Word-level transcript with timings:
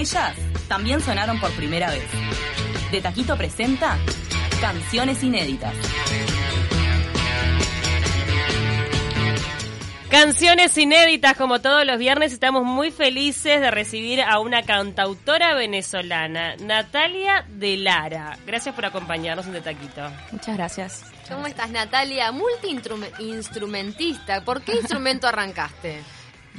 Ellas 0.00 0.34
también 0.66 1.00
sonaron 1.02 1.38
por 1.38 1.52
primera 1.52 1.90
vez. 1.90 2.02
De 2.90 3.02
Taquito 3.02 3.36
presenta 3.36 3.98
Canciones 4.58 5.22
Inéditas. 5.22 5.74
Canciones 10.08 10.78
inéditas, 10.78 11.36
como 11.36 11.60
todos 11.60 11.84
los 11.84 11.98
viernes, 11.98 12.32
estamos 12.32 12.64
muy 12.64 12.90
felices 12.90 13.60
de 13.60 13.70
recibir 13.70 14.22
a 14.22 14.40
una 14.40 14.62
cantautora 14.62 15.52
venezolana, 15.52 16.56
Natalia 16.56 17.44
de 17.48 17.76
Lara. 17.76 18.38
Gracias 18.46 18.74
por 18.74 18.86
acompañarnos 18.86 19.44
en 19.48 19.52
De 19.52 19.60
Taquito. 19.60 20.10
Muchas 20.32 20.56
gracias. 20.56 21.04
¿Cómo 21.28 21.46
estás, 21.46 21.68
Natalia? 21.68 22.32
Multi-instrumentista. 22.32 24.46
¿Por 24.46 24.62
qué 24.62 24.76
instrumento 24.76 25.28
arrancaste? 25.28 26.00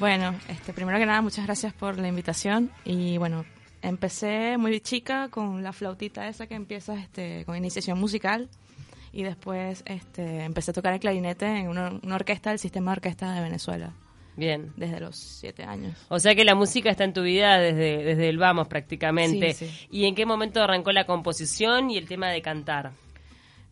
Bueno, 0.02 0.34
este, 0.50 0.74
primero 0.74 0.98
que 0.98 1.06
nada, 1.06 1.22
muchas 1.22 1.46
gracias 1.46 1.74
por 1.74 2.00
la 2.00 2.08
invitación. 2.08 2.72
Y 2.84 3.20
bueno, 3.20 3.46
empecé 3.84 4.58
muy 4.58 4.80
chica 4.80 5.30
con 5.30 5.62
la 5.62 5.74
flautita 5.74 6.28
esa 6.28 6.48
que 6.48 6.56
empieza 6.56 6.96
este, 6.96 7.46
con 7.46 7.56
iniciación 7.56 8.00
musical 8.00 8.50
y 9.14 9.22
después 9.22 9.84
este, 9.86 10.44
empecé 10.44 10.72
a 10.72 10.74
tocar 10.74 10.94
el 10.94 11.00
clarinete 11.00 11.46
en 11.46 11.68
una, 11.68 12.00
orquesta 12.16 12.50
del 12.50 12.58
sistema 12.58 12.90
de 12.90 12.96
orquesta 12.96 13.32
de 13.32 13.42
Venezuela. 13.42 13.94
Bien. 14.36 14.74
Desde 14.76 15.00
los 15.00 15.18
siete 15.18 15.66
años. 15.66 15.96
O 16.10 16.18
sea 16.18 16.34
que 16.34 16.46
la 16.46 16.56
música 16.56 16.90
está 16.90 17.04
en 17.04 17.14
tu 17.14 17.22
vida 17.22 17.60
desde, 17.60 18.04
desde 18.04 18.28
el 18.28 18.40
vamos 18.40 18.68
prácticamente. 18.68 19.56
¿Y 19.92 20.06
en 20.06 20.16
qué 20.16 20.26
momento 20.26 20.64
arrancó 20.64 20.92
la 20.94 21.06
composición 21.06 21.92
y 21.92 22.00
el 22.00 22.08
tema 22.08 22.32
de 22.32 22.42
cantar? 22.42 22.94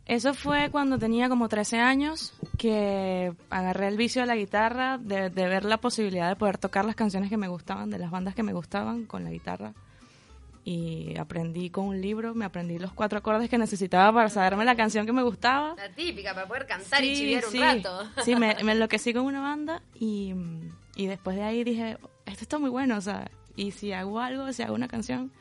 Eso 0.09 0.34
fue 0.34 0.70
cuando 0.72 0.98
tenía 0.98 1.30
como 1.30 1.48
13 1.48 1.77
años 1.77 2.34
que 2.58 3.31
agarré 3.52 3.88
el 3.88 3.95
vicio 3.95 4.22
de 4.22 4.27
la 4.27 4.36
guitarra, 4.36 4.98
de, 4.98 5.30
de 5.30 5.48
ver 5.48 5.66
la 5.66 5.77
posibilidad 5.77 6.27
de 6.27 6.36
poder 6.36 6.58
tocar 6.58 6.84
las 6.84 6.95
canciones 6.95 7.30
que 7.30 7.38
me 7.38 7.48
gustaban, 7.48 7.91
de 7.91 8.00
las 8.00 8.09
bandas 8.09 8.34
que 8.34 8.41
me 8.41 8.52
gustaban 8.52 9.05
con 9.05 9.23
la 9.23 9.30
guitarra 9.30 9.73
y 10.66 11.17
aprendí 11.17 11.70
con 11.70 11.86
un 11.86 12.02
libro, 12.02 12.33
me 12.33 12.45
aprendí 12.45 12.80
los 12.80 12.92
cuatro 12.92 13.20
acordes 13.20 13.50
que 13.50 13.58
necesitaba 13.59 14.11
para 14.11 14.30
saberme 14.30 14.66
la 14.66 14.75
canción 14.75 15.06
que 15.06 15.14
me 15.14 15.23
gustaba. 15.23 15.75
La 15.75 15.89
típica, 15.89 16.33
para 16.33 16.48
poder 16.48 16.66
cantar 16.66 17.03
y 17.03 17.16
chiviar 17.16 17.44
un 17.45 17.59
rato. 17.59 18.09
Sí, 18.23 18.36
me, 18.36 18.55
me, 18.64 18.72
enloquecí 18.72 19.14
con 19.14 19.26
una 19.26 19.42
banda 19.42 19.81
y, 19.94 20.33
y 20.95 21.05
después 21.05 21.38
de 21.38 21.44
ahí 21.44 21.64
dije, 21.64 21.98
esto 22.26 22.42
está 22.42 22.58
muy 22.58 22.70
bueno, 22.70 22.98
o 22.98 23.02
sea, 23.02 23.30
y 23.55 23.72
si 23.72 23.94
hago 23.94 24.20
algo, 24.20 24.52
si 24.53 24.64
hago 24.64 24.73
una 24.73 24.88
canción, 24.88 25.31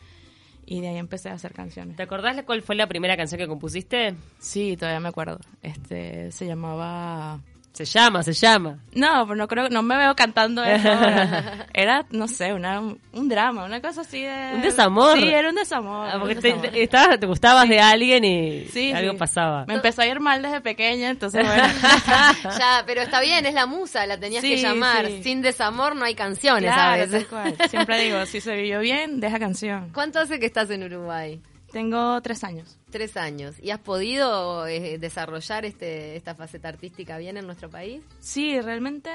y 0.69 0.81
de 0.81 0.89
ahí 0.89 0.97
empecé 0.99 1.31
a 1.31 1.33
hacer 1.33 1.55
canciones. 1.55 1.97
¿Te 1.97 2.03
acordás 2.03 2.43
cuál 2.45 2.63
fue 2.63 2.77
la 2.77 2.87
primera 2.87 3.17
canción 3.17 3.39
que 3.39 3.47
compusiste? 3.47 4.15
Sí, 4.39 4.77
todavía 4.77 5.01
me 5.01 5.09
acuerdo. 5.09 5.39
Este 5.63 6.31
se 6.31 6.47
llamaba 6.47 7.41
se 7.79 7.85
llama, 7.85 8.25
se 8.25 8.33
llama. 8.33 8.79
No, 8.93 9.25
pero 9.25 9.37
no 9.37 9.47
creo, 9.47 9.69
no 9.69 9.83
me 9.83 9.97
veo 9.97 10.17
cantando 10.17 10.65
eso. 10.65 10.89
Era, 11.73 12.05
no 12.11 12.27
sé, 12.27 12.53
una, 12.53 12.81
un 12.81 13.29
drama, 13.29 13.65
una 13.65 13.81
cosa 13.81 14.01
así 14.01 14.23
de... 14.23 14.53
Un 14.55 14.63
desamor. 14.63 15.17
Sí, 15.17 15.29
era 15.29 15.49
un 15.49 15.55
desamor. 15.55 16.09
Ah, 16.11 16.19
porque 16.19 16.35
Te, 16.35 16.53
te, 16.53 17.27
gustabas 17.27 17.69
de 17.69 17.81
alguien 17.81 18.25
y 18.25 18.93
algo 18.93 19.17
pasaba. 19.17 19.65
Me 19.67 19.75
empezó 19.75 20.03
a 20.03 20.07
ir 20.07 20.19
mal 20.19 20.43
desde 20.43 20.61
pequeña, 20.61 21.11
entonces 21.11 21.47
bueno. 21.47 21.63
ya, 22.59 22.83
pero 22.85 23.03
está 23.03 23.21
bien, 23.21 23.47
es 23.47 23.55
la 23.55 23.67
musa, 23.67 24.07
la 24.07 24.19
tenías 24.19 24.43
que 24.43 24.57
llamar. 24.57 25.09
Sin 25.23 25.41
desamor 25.41 25.95
no 25.95 26.05
hay 26.05 26.17
canciones, 26.17 26.73
claro, 26.73 27.07
¿sabes? 27.07 27.71
Siempre 27.71 28.03
digo, 28.03 28.27
si 28.27 28.41
se 28.41 28.57
vivió 28.57 28.81
bien, 28.81 29.21
deja 29.21 29.39
canción. 29.39 29.91
¿Cuánto 29.93 30.19
hace 30.19 30.41
que 30.41 30.47
estás 30.47 30.71
en 30.71 30.83
Uruguay? 30.83 31.41
Tengo 31.79 32.21
tres 32.23 32.43
años. 32.43 32.77
Tres 32.91 33.17
años. 33.17 33.55
¿Y 33.63 33.71
has 33.71 33.79
podido 33.79 34.67
eh, 34.67 34.99
desarrollar 34.99 35.65
este, 35.65 36.17
esta 36.17 36.35
faceta 36.35 36.69
artística 36.69 37.19
bien 37.19 37.37
en 37.37 37.47
nuestro 37.47 37.71
país? 37.71 38.03
Sí, 38.19 38.61
realmente 38.61 39.11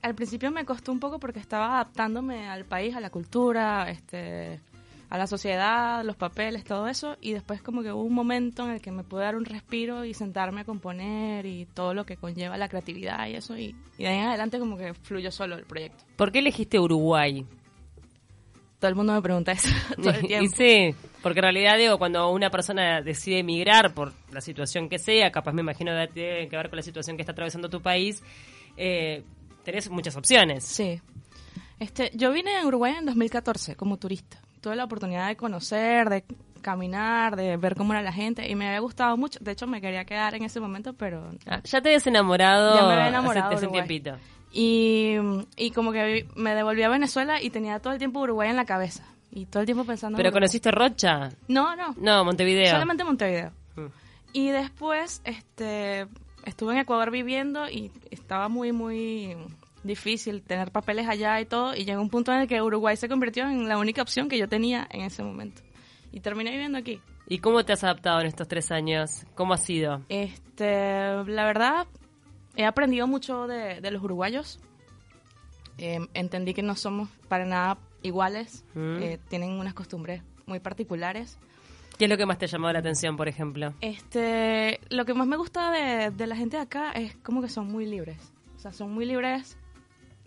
al 0.00 0.14
principio 0.14 0.50
me 0.50 0.64
costó 0.64 0.92
un 0.92 0.98
poco 0.98 1.18
porque 1.18 1.40
estaba 1.40 1.74
adaptándome 1.74 2.48
al 2.48 2.64
país, 2.64 2.96
a 2.96 3.00
la 3.00 3.10
cultura, 3.10 3.90
este, 3.90 4.60
a 5.10 5.18
la 5.18 5.26
sociedad, 5.26 6.02
los 6.06 6.16
papeles, 6.16 6.64
todo 6.64 6.88
eso. 6.88 7.18
Y 7.20 7.34
después 7.34 7.60
como 7.60 7.82
que 7.82 7.92
hubo 7.92 8.04
un 8.04 8.14
momento 8.14 8.64
en 8.64 8.70
el 8.70 8.80
que 8.80 8.92
me 8.92 9.04
pude 9.04 9.24
dar 9.24 9.36
un 9.36 9.44
respiro 9.44 10.06
y 10.06 10.14
sentarme 10.14 10.62
a 10.62 10.64
componer 10.64 11.44
y 11.44 11.66
todo 11.66 11.92
lo 11.92 12.06
que 12.06 12.16
conlleva 12.16 12.56
la 12.56 12.70
creatividad 12.70 13.28
y 13.28 13.34
eso. 13.34 13.58
Y, 13.58 13.76
y 13.98 14.04
de 14.04 14.08
ahí 14.08 14.16
en 14.16 14.28
adelante 14.28 14.58
como 14.58 14.78
que 14.78 14.94
fluyó 14.94 15.30
solo 15.30 15.56
el 15.56 15.66
proyecto. 15.66 16.02
¿Por 16.16 16.32
qué 16.32 16.38
elegiste 16.38 16.80
Uruguay? 16.80 17.44
Todo 18.78 18.88
el 18.90 18.94
mundo 18.94 19.14
me 19.14 19.22
pregunta 19.22 19.52
eso 19.52 19.68
todo 19.96 20.10
el 20.10 20.20
tiempo. 20.26 20.44
y 20.44 20.48
sí, 20.48 20.94
porque 21.22 21.40
en 21.40 21.44
realidad 21.44 21.78
digo, 21.78 21.98
cuando 21.98 22.30
una 22.30 22.50
persona 22.50 23.00
decide 23.00 23.38
emigrar 23.40 23.94
por 23.94 24.12
la 24.30 24.40
situación 24.40 24.88
que 24.88 24.98
sea, 24.98 25.30
capaz 25.30 25.52
me 25.52 25.62
imagino 25.62 25.92
que 25.92 26.12
tiene 26.12 26.48
que 26.48 26.56
ver 26.56 26.68
con 26.68 26.76
la 26.76 26.82
situación 26.82 27.16
que 27.16 27.22
está 27.22 27.32
atravesando 27.32 27.68
tu 27.68 27.80
país, 27.80 28.22
eh, 28.76 29.22
tenés 29.64 29.90
muchas 29.90 30.16
opciones. 30.16 30.64
Sí. 30.64 31.00
Este, 31.78 32.10
yo 32.14 32.32
vine 32.32 32.56
a 32.56 32.66
Uruguay 32.66 32.94
en 32.98 33.06
2014 33.06 33.76
como 33.76 33.98
turista. 33.98 34.38
Tuve 34.60 34.76
la 34.76 34.84
oportunidad 34.84 35.28
de 35.28 35.36
conocer, 35.36 36.08
de 36.08 36.24
caminar, 36.62 37.36
de 37.36 37.56
ver 37.56 37.76
cómo 37.76 37.92
era 37.92 38.02
la 38.02 38.12
gente 38.12 38.48
y 38.50 38.54
me 38.54 38.66
había 38.66 38.80
gustado 38.80 39.16
mucho. 39.16 39.38
De 39.40 39.52
hecho, 39.52 39.66
me 39.66 39.80
quería 39.80 40.04
quedar 40.04 40.34
en 40.34 40.42
ese 40.42 40.58
momento, 40.58 40.94
pero... 40.94 41.30
Ah, 41.46 41.60
ya 41.62 41.80
te 41.80 41.90
habías 41.90 42.06
enamorado, 42.06 42.74
ya 42.74 42.86
me 42.86 42.94
había 42.94 43.08
enamorado 43.08 43.54
hace, 43.54 43.66
un 43.66 43.72
tiempito. 43.72 44.16
Y, 44.58 45.16
y 45.58 45.70
como 45.72 45.92
que 45.92 46.26
me 46.34 46.54
devolví 46.54 46.82
a 46.82 46.88
Venezuela 46.88 47.42
y 47.42 47.50
tenía 47.50 47.78
todo 47.78 47.92
el 47.92 47.98
tiempo 47.98 48.20
Uruguay 48.20 48.48
en 48.48 48.56
la 48.56 48.64
cabeza. 48.64 49.04
Y 49.30 49.44
todo 49.44 49.60
el 49.60 49.66
tiempo 49.66 49.84
pensando... 49.84 50.16
¿Pero 50.16 50.32
conociste 50.32 50.70
Rocha? 50.70 51.28
No, 51.46 51.76
no. 51.76 51.94
No, 51.98 52.24
Montevideo. 52.24 52.70
Solamente 52.70 53.04
Montevideo. 53.04 53.52
Mm. 53.74 53.86
Y 54.32 54.48
después 54.48 55.20
este, 55.24 56.06
estuve 56.46 56.72
en 56.72 56.78
Ecuador 56.78 57.10
viviendo 57.10 57.68
y 57.68 57.90
estaba 58.10 58.48
muy, 58.48 58.72
muy 58.72 59.36
difícil 59.84 60.40
tener 60.40 60.70
papeles 60.70 61.06
allá 61.06 61.38
y 61.38 61.44
todo. 61.44 61.76
Y 61.76 61.84
llegó 61.84 62.00
un 62.00 62.08
punto 62.08 62.32
en 62.32 62.40
el 62.40 62.48
que 62.48 62.62
Uruguay 62.62 62.96
se 62.96 63.10
convirtió 63.10 63.44
en 63.44 63.68
la 63.68 63.76
única 63.76 64.00
opción 64.00 64.26
que 64.26 64.38
yo 64.38 64.48
tenía 64.48 64.88
en 64.90 65.02
ese 65.02 65.22
momento. 65.22 65.60
Y 66.12 66.20
terminé 66.20 66.50
viviendo 66.52 66.78
aquí. 66.78 66.98
¿Y 67.28 67.40
cómo 67.40 67.62
te 67.62 67.74
has 67.74 67.84
adaptado 67.84 68.20
en 68.20 68.28
estos 68.28 68.48
tres 68.48 68.70
años? 68.72 69.26
¿Cómo 69.34 69.52
ha 69.52 69.58
sido? 69.58 70.00
Este, 70.08 70.64
la 71.26 71.44
verdad, 71.44 71.86
he 72.56 72.64
aprendido 72.64 73.06
mucho 73.06 73.46
de, 73.46 73.80
los 73.90 74.02
uruguayos. 74.02 74.58
Em, 75.78 76.08
entendí 76.14 76.54
que 76.54 76.62
no 76.62 76.74
somos 76.74 77.08
para 77.28 77.44
nada 77.44 77.78
iguales, 78.02 78.64
mm. 78.74 78.96
eh, 79.02 79.18
tienen 79.28 79.50
unas 79.52 79.74
costumbres 79.74 80.22
muy 80.46 80.58
particulares. 80.58 81.38
¿Qué 81.98 82.04
es 82.04 82.10
lo 82.10 82.16
que 82.16 82.26
más 82.26 82.38
te 82.38 82.46
ha 82.46 82.48
llamado 82.48 82.72
la 82.72 82.78
atención, 82.78 83.16
por 83.16 83.28
ejemplo? 83.28 83.74
Este, 83.80 84.80
lo 84.90 85.04
que 85.04 85.14
más 85.14 85.26
me 85.26 85.36
gusta 85.36 85.70
de, 85.70 86.10
de 86.10 86.26
la 86.26 86.36
gente 86.36 86.56
de 86.56 86.62
acá 86.62 86.92
es 86.92 87.16
como 87.16 87.42
que 87.42 87.48
son 87.48 87.70
muy 87.70 87.86
libres. 87.86 88.32
O 88.56 88.58
sea, 88.58 88.72
son 88.72 88.92
muy 88.92 89.04
libres 89.04 89.56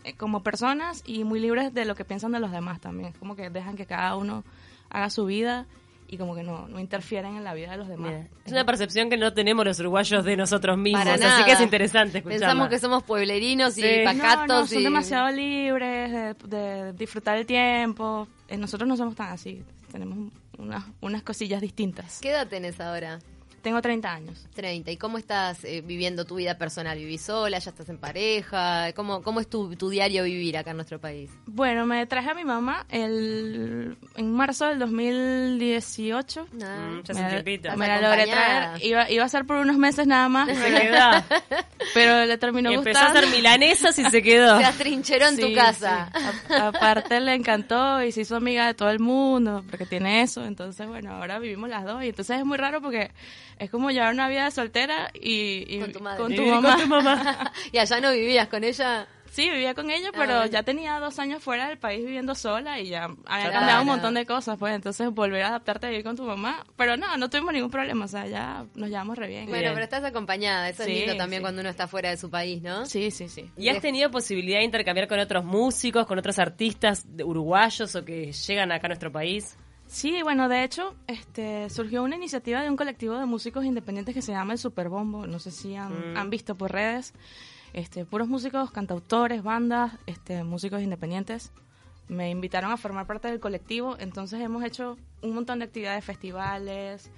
eh, 0.03 0.13
como 0.13 0.43
personas 0.43 1.03
y 1.05 1.23
muy 1.23 1.39
libres 1.39 1.73
de 1.73 1.85
lo 1.85 1.93
que 1.95 2.05
piensan 2.05 2.31
de 2.31 2.39
los 2.39 2.51
demás 2.51 2.79
también. 2.79 3.09
Es 3.09 3.17
como 3.17 3.35
que 3.35 3.49
dejan 3.49 3.75
que 3.75 3.85
cada 3.85 4.15
uno 4.15 4.43
haga 4.89 5.09
su 5.09 5.25
vida 5.25 5.67
y 6.11 6.17
como 6.17 6.35
que 6.35 6.41
no, 6.41 6.67
no 6.67 6.79
interfieren 6.79 7.35
en 7.35 7.43
la 7.43 7.53
vida 7.53 7.71
de 7.71 7.77
los 7.77 7.87
demás. 7.87 8.25
Es 8.43 8.51
una 8.51 8.65
percepción 8.65 9.09
que 9.09 9.17
no 9.17 9.31
tenemos 9.33 9.63
los 9.63 9.79
uruguayos 9.79 10.25
de 10.25 10.35
nosotros 10.35 10.77
mismos, 10.77 11.07
así 11.07 11.43
que 11.45 11.51
es 11.51 11.61
interesante 11.61 12.17
escucharla. 12.17 12.47
Pensamos 12.47 12.69
que 12.69 12.79
somos 12.79 13.03
pueblerinos 13.03 13.77
y 13.77 14.03
pacatos. 14.03 14.47
No, 14.47 14.67
son 14.67 14.83
demasiado 14.83 15.29
libres 15.31 16.35
de, 16.45 16.93
disfrutar 16.93 17.37
el 17.37 17.45
tiempo. 17.45 18.27
Eh, 18.47 18.57
nosotros 18.57 18.87
no 18.87 18.97
somos 18.97 19.15
tan 19.15 19.29
así, 19.29 19.63
tenemos 19.91 20.33
unas, 20.57 20.83
unas 21.01 21.21
cosillas 21.21 21.61
distintas. 21.61 22.19
¿Qué 22.21 22.31
edad 22.31 22.47
tenés 22.47 22.79
ahora? 22.79 23.19
Tengo 23.61 23.81
30 23.81 24.11
años. 24.11 24.47
30. 24.55 24.91
¿Y 24.91 24.97
cómo 24.97 25.17
estás 25.17 25.63
eh, 25.63 25.81
viviendo 25.85 26.25
tu 26.25 26.35
vida 26.35 26.57
personal? 26.57 26.97
¿Vivís 26.97 27.21
sola? 27.21 27.59
¿Ya 27.59 27.69
estás 27.69 27.89
en 27.89 27.97
pareja? 27.97 28.93
¿Cómo, 28.93 29.21
cómo 29.21 29.39
es 29.39 29.49
tu, 29.49 29.75
tu, 29.75 29.89
diario 29.89 30.23
vivir 30.23 30.57
acá 30.57 30.71
en 30.71 30.77
nuestro 30.77 30.99
país? 30.99 31.29
Bueno, 31.45 31.85
me 31.85 32.05
traje 32.05 32.29
a 32.29 32.33
mi 32.33 32.45
mamá 32.45 32.85
el, 32.89 33.97
en 34.15 34.31
marzo 34.31 34.67
del 34.67 34.79
2018. 34.79 36.47
Ah, 36.63 36.89
mm, 36.89 37.03
ya 37.03 37.13
me, 37.13 37.75
me 37.75 37.87
la 37.87 38.01
logré 38.01 38.27
traer. 38.27 38.83
Iba, 38.85 39.09
iba 39.09 39.23
a 39.23 39.29
ser 39.29 39.45
por 39.45 39.57
unos 39.57 39.77
meses 39.77 40.07
nada 40.07 40.29
más. 40.29 40.49
Se 40.49 40.81
quedó. 40.81 41.23
pero 41.93 42.25
le 42.25 42.37
terminó 42.37 42.71
y 42.71 42.75
Empezó 42.75 42.99
a 42.99 43.07
hacer 43.07 43.27
milanesas 43.27 43.97
y 43.99 44.05
se 44.05 44.21
quedó. 44.21 44.57
Se 44.59 44.65
atrincheró 44.65 45.27
en 45.27 45.37
tu 45.37 45.53
casa. 45.53 46.11
aparte 46.49 47.19
le 47.19 47.33
encantó 47.33 48.03
y 48.03 48.11
se 48.11 48.21
hizo 48.21 48.35
amiga 48.35 48.67
de 48.67 48.73
todo 48.73 48.89
el 48.89 48.99
mundo 48.99 49.63
porque 49.69 49.85
tiene 49.85 50.21
eso. 50.21 50.45
Entonces, 50.45 50.87
bueno, 50.87 51.13
ahora 51.13 51.39
vivimos 51.39 51.69
las 51.69 51.83
dos. 51.85 52.03
Y 52.03 52.09
entonces 52.09 52.39
es 52.39 52.45
muy 52.45 52.57
raro 52.57 52.81
porque 52.81 53.11
es 53.59 53.69
como 53.69 53.91
llevar 53.91 54.13
una 54.13 54.29
vida 54.29 54.45
de 54.45 54.51
soltera 54.51 55.11
y, 55.13 55.79
con 55.79 55.91
tu, 55.91 55.99
mamá. 55.99 56.17
Con 56.17 56.35
tu 56.35 56.45
mamá. 56.45 57.53
y 57.71 57.77
allá 57.77 57.99
no 57.99 58.11
vivías 58.11 58.47
con 58.47 58.63
ella. 58.63 59.07
Sí, 59.31 59.47
vivía 59.47 59.75
con 59.75 59.91
ella, 59.91 60.09
pero 60.11 60.39
ah, 60.39 60.45
ya 60.47 60.63
tenía 60.63 60.99
dos 60.99 61.19
años 61.19 61.43
fuera 61.43 61.67
del 61.67 61.77
país 61.77 62.03
viviendo 62.03 62.33
sola 62.33 62.79
y 62.79 62.89
ya 62.89 63.09
había 63.25 63.51
cambiado 63.51 63.81
un 63.81 63.87
montón 63.87 64.15
de 64.15 64.25
cosas, 64.25 64.57
pues 64.57 64.73
entonces 64.73 65.11
volver 65.11 65.43
a 65.43 65.49
adaptarte 65.49 65.85
a 65.85 65.89
vivir 65.89 66.03
con 66.03 66.15
tu 66.15 66.23
mamá. 66.23 66.65
Pero 66.75 66.97
no, 66.97 67.15
no 67.15 67.29
tuvimos 67.29 67.53
ningún 67.53 67.69
problema, 67.69 68.05
o 68.05 68.07
sea, 68.07 68.25
ya 68.25 68.65
nos 68.73 68.89
llevamos 68.89 69.17
re 69.17 69.27
bien. 69.27 69.45
Bueno, 69.45 69.69
pero 69.73 69.83
estás 69.83 70.03
acompañada, 70.03 70.69
eso 70.69 70.81
es 70.81 70.89
lindo 70.89 71.15
también 71.15 71.43
cuando 71.43 71.61
uno 71.61 71.69
está 71.69 71.87
fuera 71.87 72.09
de 72.09 72.17
su 72.17 72.29
país, 72.31 72.63
¿no? 72.63 72.87
Sí, 72.87 73.11
sí, 73.11 73.29
sí. 73.29 73.51
¿Y 73.55 73.69
has 73.69 73.81
tenido 73.81 74.09
posibilidad 74.09 74.59
de 74.59 74.65
intercambiar 74.65 75.07
con 75.07 75.19
otros 75.19 75.45
músicos, 75.45 76.07
con 76.07 76.17
otros 76.17 76.39
artistas 76.39 77.05
uruguayos 77.23 77.95
o 77.95 78.03
que 78.03 78.31
llegan 78.31 78.71
acá 78.71 78.87
a 78.87 78.89
nuestro 78.89 79.11
país? 79.11 79.57
Sí, 79.89 80.21
bueno, 80.21 80.47
de 80.49 80.63
hecho, 80.63 80.93
este, 81.07 81.67
surgió 81.71 82.03
una 82.03 82.15
iniciativa 82.15 82.61
de 82.61 82.69
un 82.69 82.77
colectivo 82.77 83.17
de 83.17 83.25
músicos 83.25 83.65
independientes 83.65 84.13
que 84.13 84.21
se 84.21 84.31
llama 84.31 84.53
el 84.53 84.59
Superbombo. 84.59 85.25
No 85.25 85.39
sé 85.39 85.49
si 85.49 85.75
han, 85.75 86.13
mm. 86.13 86.17
han 86.17 86.29
visto 86.29 86.53
por 86.53 86.71
redes. 86.71 87.11
Este, 87.73 88.05
puros 88.05 88.27
músicos, 88.27 88.69
cantautores, 88.69 89.41
bandas, 89.41 89.93
este, 90.05 90.43
músicos 90.43 90.83
independientes. 90.83 91.51
me 92.07 92.29
invitaron 92.29 92.71
a 92.71 92.77
formar 92.77 93.07
parte 93.07 93.29
del 93.29 93.39
colectivo, 93.39 93.95
entonces 93.99 94.39
hemos 94.41 94.63
hecho 94.63 94.97
un 95.21 95.33
montón 95.33 95.59
de 95.59 95.65
actividades, 95.65 96.03
festivales, 96.05 97.11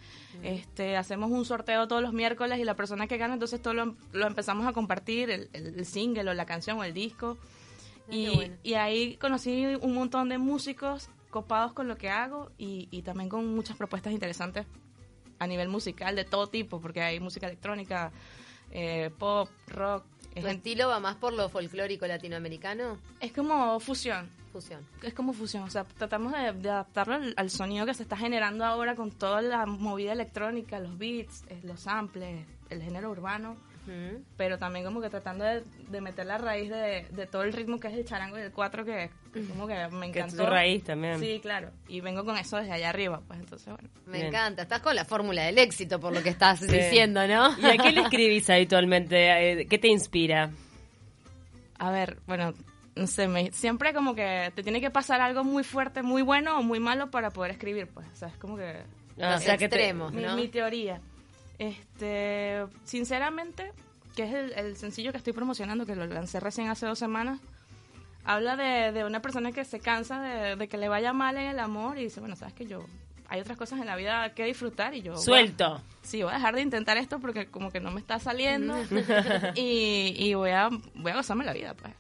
este, 0.43 0.97
hacemos 0.97 1.31
un 1.31 1.45
sorteo 1.45 1.87
todos 1.87 2.01
los 2.01 2.11
miércoles 2.13 2.59
y 2.59 2.65
la 2.65 2.75
persona 2.75 3.07
que 3.07 3.17
gana, 3.17 3.33
entonces 3.33 3.61
todo 3.61 3.73
lo, 3.73 3.95
lo 4.11 4.27
empezamos 4.27 4.65
a 4.65 4.73
compartir, 4.73 5.29
el, 5.29 5.85
single 5.85 6.29
o 6.29 6.33
la 6.33 6.45
canción 6.45 6.77
o 6.79 6.83
el 6.83 6.93
disco. 6.93 7.37
qué 8.09 8.17
Y, 8.17 8.35
bueno. 8.35 8.55
y 8.63 8.73
ahí 8.73 9.17
conocí 9.17 9.65
un 9.81 9.93
montón 9.93 10.27
de 10.27 10.37
músicos 10.37 11.09
copados 11.31 11.73
con 11.73 11.87
lo 11.87 11.97
que 11.97 12.09
hago 12.09 12.51
y, 12.59 12.87
y 12.91 13.01
también 13.01 13.29
con 13.29 13.47
muchas 13.55 13.75
propuestas 13.77 14.13
interesantes 14.13 14.67
a 15.39 15.47
nivel 15.47 15.69
musical 15.69 16.15
de 16.15 16.23
todo 16.23 16.47
tipo, 16.47 16.79
porque 16.79 17.01
hay 17.01 17.19
música 17.19 17.47
electrónica, 17.47 18.11
eh, 18.69 19.09
pop, 19.17 19.49
rock. 19.67 20.05
¿Tu 20.39 20.47
estilo 20.47 20.87
va 20.87 20.99
más 20.99 21.15
por 21.15 21.33
lo 21.33 21.49
folclórico 21.49 22.05
latinoamericano? 22.05 22.99
es 23.19 23.33
como 23.33 23.79
fusión. 23.79 24.29
Fusión. 24.53 24.85
Es 25.01 25.13
como 25.13 25.33
fusión, 25.33 25.63
o 25.63 25.69
sea, 25.69 25.85
tratamos 25.85 26.33
de, 26.33 26.51
de 26.51 26.69
adaptarlo 26.69 27.15
al, 27.15 27.33
al 27.37 27.49
sonido 27.49 27.85
que 27.85 27.93
se 27.93 28.03
está 28.03 28.17
generando 28.17 28.65
ahora 28.65 28.95
con 28.95 29.09
toda 29.09 29.41
la 29.41 29.65
movida 29.65 30.11
electrónica, 30.11 30.77
los 30.77 30.97
beats, 30.97 31.43
eh, 31.47 31.59
los 31.63 31.79
samples, 31.79 32.45
el 32.69 32.81
género 32.81 33.09
urbano, 33.11 33.55
Pero 34.37 34.57
también 34.57 34.85
como 34.85 35.01
que 35.01 35.09
tratando 35.09 35.43
de, 35.43 35.63
de 35.89 36.01
meter 36.01 36.25
la 36.25 36.37
raíz 36.37 36.69
de, 36.69 37.07
de 37.09 37.25
todo 37.27 37.43
el 37.43 37.51
ritmo 37.51 37.79
que 37.79 37.87
es 37.87 37.93
el 37.95 38.05
charango 38.05 38.37
y 38.37 38.41
el 38.41 38.51
cuatro 38.51 38.85
que 38.85 39.09
como 39.49 39.67
que 39.67 39.73
me 39.89 40.11
Que 40.11 40.19
es 40.19 40.25
encantó. 40.27 40.43
tu 40.45 40.49
raíz 40.49 40.83
también. 40.83 41.19
Sí, 41.19 41.39
claro, 41.41 41.71
y 41.87 41.99
vengo 42.01 42.23
con 42.23 42.37
eso 42.37 42.57
desde 42.57 42.71
allá 42.73 42.89
arriba, 42.89 43.21
pues 43.27 43.39
entonces 43.39 43.67
bueno. 43.73 43.89
Me 44.05 44.17
Bien. 44.17 44.27
encanta. 44.27 44.61
Estás 44.63 44.81
con 44.81 44.95
la 44.95 45.03
fórmula 45.05 45.43
del 45.43 45.57
éxito, 45.57 45.99
por 45.99 46.13
lo 46.13 46.21
que 46.21 46.29
estás 46.29 46.61
diciendo, 46.67 47.27
¿no? 47.27 47.57
¿Y 47.57 47.65
a 47.65 47.77
qué 47.77 47.91
le 47.91 48.01
escribís 48.01 48.49
habitualmente? 48.49 49.61
Eh, 49.61 49.65
¿Qué 49.67 49.77
te 49.79 49.87
inspira? 49.87 50.51
A 51.79 51.89
ver, 51.91 52.19
bueno, 52.27 52.53
no 52.95 53.07
sé, 53.07 53.27
me- 53.27 53.51
siempre 53.51 53.93
como 53.93 54.13
que 54.13 54.51
te 54.55 54.63
tiene 54.63 54.79
que 54.81 54.91
pasar 54.91 55.21
algo 55.21 55.43
muy 55.43 55.63
fuerte, 55.63 56.03
muy 56.03 56.21
bueno 56.21 56.59
o 56.59 56.63
muy 56.63 56.79
malo 56.79 57.09
para 57.09 57.31
poder 57.31 57.51
escribir, 57.51 57.87
pues, 57.87 58.05
o 58.13 58.15
sea, 58.15 58.27
es 58.27 58.35
como 58.37 58.57
que 58.57 58.83
Ah, 59.19 59.35
o 59.37 59.39
sea, 59.39 59.57
que 59.57 59.67
te- 59.69 59.75
extremos, 59.75 60.13
mi, 60.13 60.21
¿no? 60.23 60.35
mi 60.35 60.47
teoría. 60.47 61.01
Este, 61.61 62.65
sinceramente, 62.83 63.71
que 64.15 64.23
es 64.23 64.33
el, 64.33 64.53
el 64.53 64.77
sencillo 64.77 65.11
que 65.11 65.17
estoy 65.19 65.33
promocionando, 65.33 65.85
que 65.85 65.95
lo 65.95 66.05
lancé 66.07 66.39
recién 66.39 66.69
hace 66.69 66.85
dos 66.85 66.97
semanas, 66.99 67.39
habla 68.25 68.55
de, 68.55 68.91
de 68.91 69.05
una 69.05 69.21
persona 69.21 69.51
que 69.51 69.63
se 69.63 69.79
cansa 69.79 70.21
de, 70.21 70.55
de 70.55 70.67
que 70.67 70.77
le 70.77 70.89
vaya 70.89 71.13
mal 71.13 71.37
en 71.37 71.45
el 71.47 71.59
amor 71.59 71.97
y 71.97 72.03
dice, 72.05 72.19
bueno, 72.19 72.35
sabes 72.35 72.53
que 72.53 72.65
yo, 72.65 72.83
hay 73.27 73.39
otras 73.41 73.57
cosas 73.57 73.79
en 73.79 73.85
la 73.85 73.95
vida 73.95 74.33
que 74.33 74.45
disfrutar 74.45 74.93
y 74.95 75.01
yo... 75.01 75.11
voy 75.13 75.21
a- 75.21 75.23
Suelto. 75.23 75.81
sí, 76.01 76.21
voy 76.23 76.31
a 76.31 76.35
dejar 76.35 76.55
de 76.55 76.61
intentar 76.61 76.97
esto 76.97 77.19
porque 77.19 77.45
como 77.47 77.71
que 77.71 77.79
no 77.79 77.91
me 77.91 77.99
está 77.99 78.19
saliendo 78.19 78.75
y, 79.55 80.15
y 80.17 80.33
voy, 80.33 80.49
a, 80.51 80.69
voy 80.95 81.11
a 81.11 81.15
gozarme 81.15 81.45
la 81.45 81.53
vida, 81.53 81.73
pues. 81.75 81.93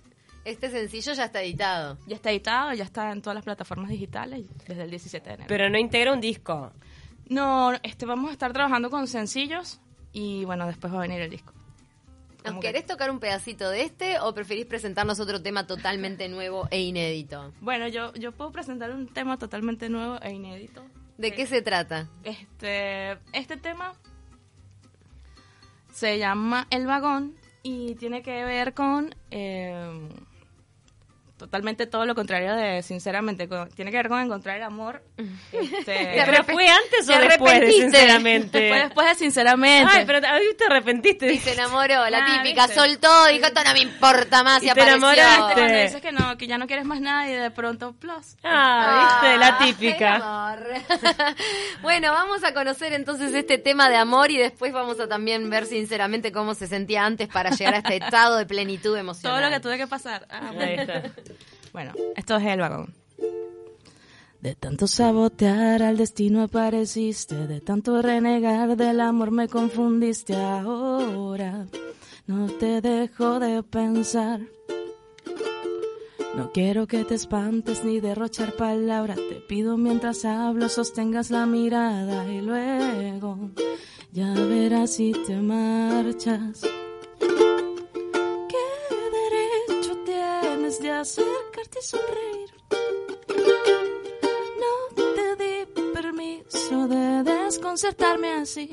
Este 0.43 0.71
sencillo 0.71 1.13
ya 1.13 1.25
está 1.25 1.43
editado. 1.43 1.99
Ya 2.07 2.15
está 2.15 2.31
editado, 2.31 2.73
ya 2.73 2.83
está 2.83 3.11
en 3.11 3.21
todas 3.21 3.35
las 3.35 3.43
plataformas 3.43 3.91
digitales 3.91 4.43
desde 4.67 4.83
el 4.83 4.89
17 4.89 5.23
de 5.29 5.33
enero. 5.35 5.47
Pero 5.47 5.69
no 5.69 5.77
integra 5.77 6.11
un 6.13 6.19
disco. 6.19 6.71
No, 7.31 7.73
este, 7.83 8.05
vamos 8.05 8.29
a 8.29 8.33
estar 8.33 8.53
trabajando 8.53 8.89
con 8.89 9.07
sencillos 9.07 9.79
y 10.13 10.45
bueno, 10.45 10.67
después 10.67 10.93
va 10.93 10.97
a 10.97 11.01
venir 11.01 11.21
el 11.21 11.29
disco. 11.29 11.53
¿Nos 12.43 12.55
que- 12.55 12.61
querés 12.61 12.85
tocar 12.85 13.09
un 13.11 13.19
pedacito 13.19 13.69
de 13.69 13.83
este 13.83 14.19
o 14.19 14.33
preferís 14.33 14.65
presentarnos 14.65 15.19
otro 15.19 15.41
tema 15.41 15.67
totalmente 15.67 16.27
nuevo 16.27 16.67
e 16.71 16.81
inédito? 16.81 17.53
Bueno, 17.61 17.87
yo, 17.87 18.13
yo 18.15 18.31
puedo 18.31 18.51
presentar 18.51 18.91
un 18.91 19.07
tema 19.07 19.37
totalmente 19.37 19.89
nuevo 19.89 20.19
e 20.21 20.31
inédito. 20.33 20.83
¿De 21.17 21.31
qué 21.33 21.45
se 21.45 21.61
trata? 21.61 22.07
Este, 22.23 23.11
este 23.33 23.57
tema 23.57 23.93
se 25.93 26.17
llama 26.17 26.65
El 26.71 26.87
Vagón 26.87 27.35
y 27.63 27.93
tiene 27.95 28.23
que 28.23 28.43
ver 28.43 28.73
con 28.73 29.13
eh, 29.29 30.09
totalmente 31.41 31.87
todo 31.87 32.05
lo 32.05 32.13
contrario 32.13 32.55
de 32.55 32.83
sinceramente. 32.83 33.47
con- 33.49 33.67
tiene 33.69 33.89
que 33.91 33.97
ver 33.97 34.07
con 34.09 34.19
encontrar 34.21 34.57
el 34.57 34.63
amor. 34.63 35.01
Este, 35.51 36.21
¿Pero 36.25 36.43
fue 36.43 36.67
antes 36.67 37.09
o 37.09 37.19
después, 37.19 37.59
de, 37.61 37.71
sinceramente? 37.71 38.69
fue 38.69 38.79
después 38.83 39.07
de 39.07 39.15
sinceramente. 39.15 39.91
Ay, 39.91 40.03
pero 40.05 40.19
a 40.27 40.33
mí 40.35 40.45
te 40.57 40.65
arrepentiste. 40.65 41.33
Y 41.33 41.39
se 41.39 41.53
enamoró, 41.53 42.07
la 42.09 42.19
Ah, 42.25 42.41
típica, 42.43 42.67
¿viste? 42.67 42.79
soltó, 42.79 43.25
dijo, 43.27 43.45
esto 43.47 43.63
no 43.63 43.73
me 43.73 43.79
importa 43.79 44.43
más 44.43 44.61
y, 44.61 44.65
Y 44.65 44.67
te 44.67 44.71
apareció. 44.71 44.97
enamoraste. 44.97 45.53
Cuando 45.53 45.77
dices 45.81 46.01
que 46.01 46.11
no, 46.11 46.37
que 46.37 46.47
ya 46.47 46.57
no 46.57 46.67
quieres 46.67 46.85
más 46.85 47.01
nada 47.01 47.27
y 47.29 47.33
de 47.33 47.51
pronto 47.51 47.93
plus. 47.93 48.35
Ah, 48.43 49.19
viste, 49.21 49.37
la 49.37 49.47
Ah, 49.47 49.57
típica. 49.65 50.55
bueno, 51.81 52.11
vamos 52.11 52.43
a 52.43 52.53
conocer 52.53 52.93
entonces 52.93 53.33
este 53.33 53.57
tema 53.57 53.89
de 53.89 53.95
amor 53.97 54.29
y 54.31 54.37
después 54.37 54.71
vamos 54.73 54.99
a 54.99 55.07
también 55.07 55.49
ver 55.49 55.65
sinceramente 55.65 56.31
cómo 56.31 56.53
se 56.53 56.67
sentía 56.67 57.05
antes 57.05 57.27
para 57.27 57.49
llegar 57.51 57.75
a 57.75 57.77
este 57.77 57.97
estado 57.97 58.37
de 58.37 58.45
plenitud 58.45 58.95
emocional. 58.97 59.39
Todo 59.39 59.49
lo 59.49 59.53
que 59.55 59.59
tuve 59.59 59.77
que 59.77 59.87
pasar. 59.87 60.27
Ah, 60.29 60.49
Ahí 60.49 60.55
bueno. 60.55 60.81
está. 60.81 61.01
Bueno, 61.73 61.93
esto 62.15 62.37
es 62.37 62.45
el 62.45 62.59
vagón. 62.59 62.93
De 64.41 64.55
tanto 64.55 64.87
sabotear 64.87 65.83
al 65.83 65.97
destino 65.97 66.41
apareciste, 66.41 67.47
de 67.47 67.61
tanto 67.61 68.01
renegar 68.01 68.75
del 68.75 68.99
amor 68.99 69.29
me 69.29 69.47
confundiste 69.47 70.35
ahora. 70.35 71.67
No 72.25 72.47
te 72.47 72.81
dejo 72.81 73.39
de 73.39 73.61
pensar. 73.61 74.41
No 76.35 76.51
quiero 76.51 76.87
que 76.87 77.03
te 77.03 77.15
espantes 77.15 77.83
ni 77.83 77.99
derrochar 77.99 78.53
palabras. 78.53 79.17
Te 79.17 79.35
pido 79.35 79.77
mientras 79.77 80.25
hablo 80.25 80.69
sostengas 80.69 81.29
la 81.29 81.45
mirada 81.45 82.25
y 82.31 82.41
luego 82.41 83.37
ya 84.11 84.33
verás 84.33 84.93
si 84.93 85.11
te 85.11 85.35
marchas. 85.35 86.61
Acercarte 91.01 91.79
y 91.79 91.83
sonreír? 91.83 92.49
No 94.61 94.73
te 94.95 95.35
di 95.41 95.55
permiso 95.93 96.87
de 96.87 97.23
desconcertarme 97.23 98.33
así. 98.33 98.69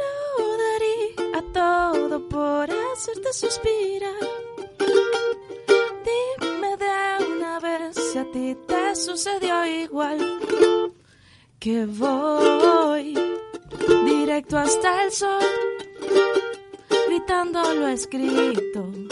Lo 0.00 0.56
daría 0.64 1.52
todo 1.52 2.28
por 2.28 2.70
hacerte 2.70 3.32
suspirar. 3.34 4.14
Dime 6.06 6.76
de 6.78 7.26
una 7.26 7.60
vez 7.60 7.96
si 7.96 8.18
a 8.18 8.24
ti 8.30 8.56
te 8.66 8.96
sucedió 8.96 9.66
igual. 9.66 10.40
Que 11.58 11.84
voy 11.84 13.14
directo 14.06 14.56
hasta 14.56 15.04
el 15.04 15.12
sol 15.12 15.44
gritando 17.08 17.74
lo 17.74 17.88
escrito 17.88 19.09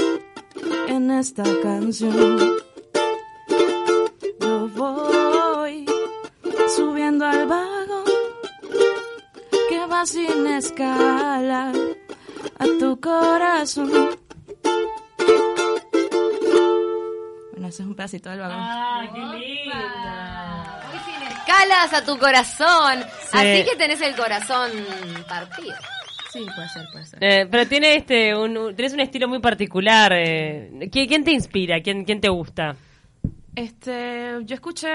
en 0.99 1.11
esta 1.13 1.45
canción. 1.63 2.57
Yo 4.41 4.69
voy 4.71 5.87
subiendo 6.77 7.25
al 7.25 7.47
vagón 7.47 8.05
que 9.69 9.87
va 9.87 10.05
sin 10.05 10.45
escala 10.49 11.73
a 12.59 12.65
tu 12.81 13.01
corazón. 13.01 13.91
Bueno, 17.53 17.69
ese 17.69 17.83
es 17.83 17.89
un 17.89 17.95
pedacito 17.95 18.31
del 18.31 18.41
vagón. 18.41 18.59
Ay, 18.59 19.09
qué 19.15 19.21
linda. 19.21 20.83
Muy 20.89 20.99
sin 21.07 21.23
escalas 21.29 21.93
a 21.93 22.05
tu 22.05 22.19
corazón. 22.19 23.05
Sí. 23.31 23.39
Así 23.39 23.65
que 23.71 23.77
tenés 23.77 24.01
el 24.01 24.17
corazón 24.17 24.73
partido. 25.29 25.77
Sí, 26.33 26.45
puede 26.55 26.69
ser, 26.69 26.87
puede 26.93 27.05
ser. 27.07 27.19
Eh, 27.23 27.47
pero 27.51 27.67
tiene 27.67 27.95
este, 27.97 28.37
un, 28.37 28.57
un- 28.57 28.75
tenés 28.77 28.93
un 28.93 29.01
estilo 29.01 29.29
muy 29.29 29.41
particular. 29.41 30.13
eh. 30.15 30.89
¿Quién, 30.93 31.09
quién 31.09 31.25
te 31.25 31.33
inspira? 31.33 31.81
¿Quién, 31.81 32.05
¿Quién 32.05 32.21
te 32.21 32.29
gusta? 32.29 32.77
Este, 33.57 34.37
yo 34.45 34.55
escuché 34.55 34.89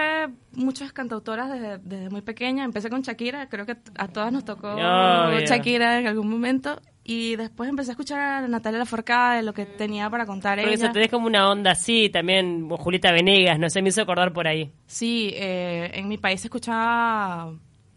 muchas 0.53 0.93
cantautoras 0.93 1.51
desde, 1.51 1.79
desde 1.79 2.09
muy 2.09 2.21
pequeña. 2.21 2.63
Empecé 2.63 2.89
con 2.89 3.01
Shakira, 3.01 3.49
creo 3.49 3.65
que 3.65 3.75
a 3.97 4.07
todas 4.07 4.31
nos 4.31 4.45
tocó 4.45 4.69
Obvio. 4.71 5.39
Shakira 5.45 5.99
en 5.99 6.07
algún 6.07 6.29
momento. 6.29 6.79
Y 7.03 7.35
después 7.35 7.69
empecé 7.69 7.91
a 7.91 7.93
escuchar 7.93 8.19
a 8.45 8.47
Natalia 8.47 8.79
Lafourcade, 8.79 9.43
lo 9.43 9.53
que 9.53 9.65
tenía 9.65 10.09
para 10.09 10.25
contar 10.25 10.57
Porque 10.57 10.75
ella. 10.75 10.85
eso 10.85 10.93
tenés 10.93 11.09
como 11.09 11.27
una 11.27 11.49
onda 11.49 11.71
así, 11.71 12.09
también 12.09 12.65
o 12.71 12.77
Julieta 12.77 13.11
Venegas, 13.11 13.59
no 13.59 13.69
sé, 13.69 13.81
me 13.81 13.89
hizo 13.89 14.01
acordar 14.01 14.31
por 14.31 14.47
ahí. 14.47 14.71
Sí, 14.87 15.31
eh, 15.33 15.91
en 15.95 16.07
mi 16.07 16.17
país 16.17 16.41
escuchaba, 16.45 17.53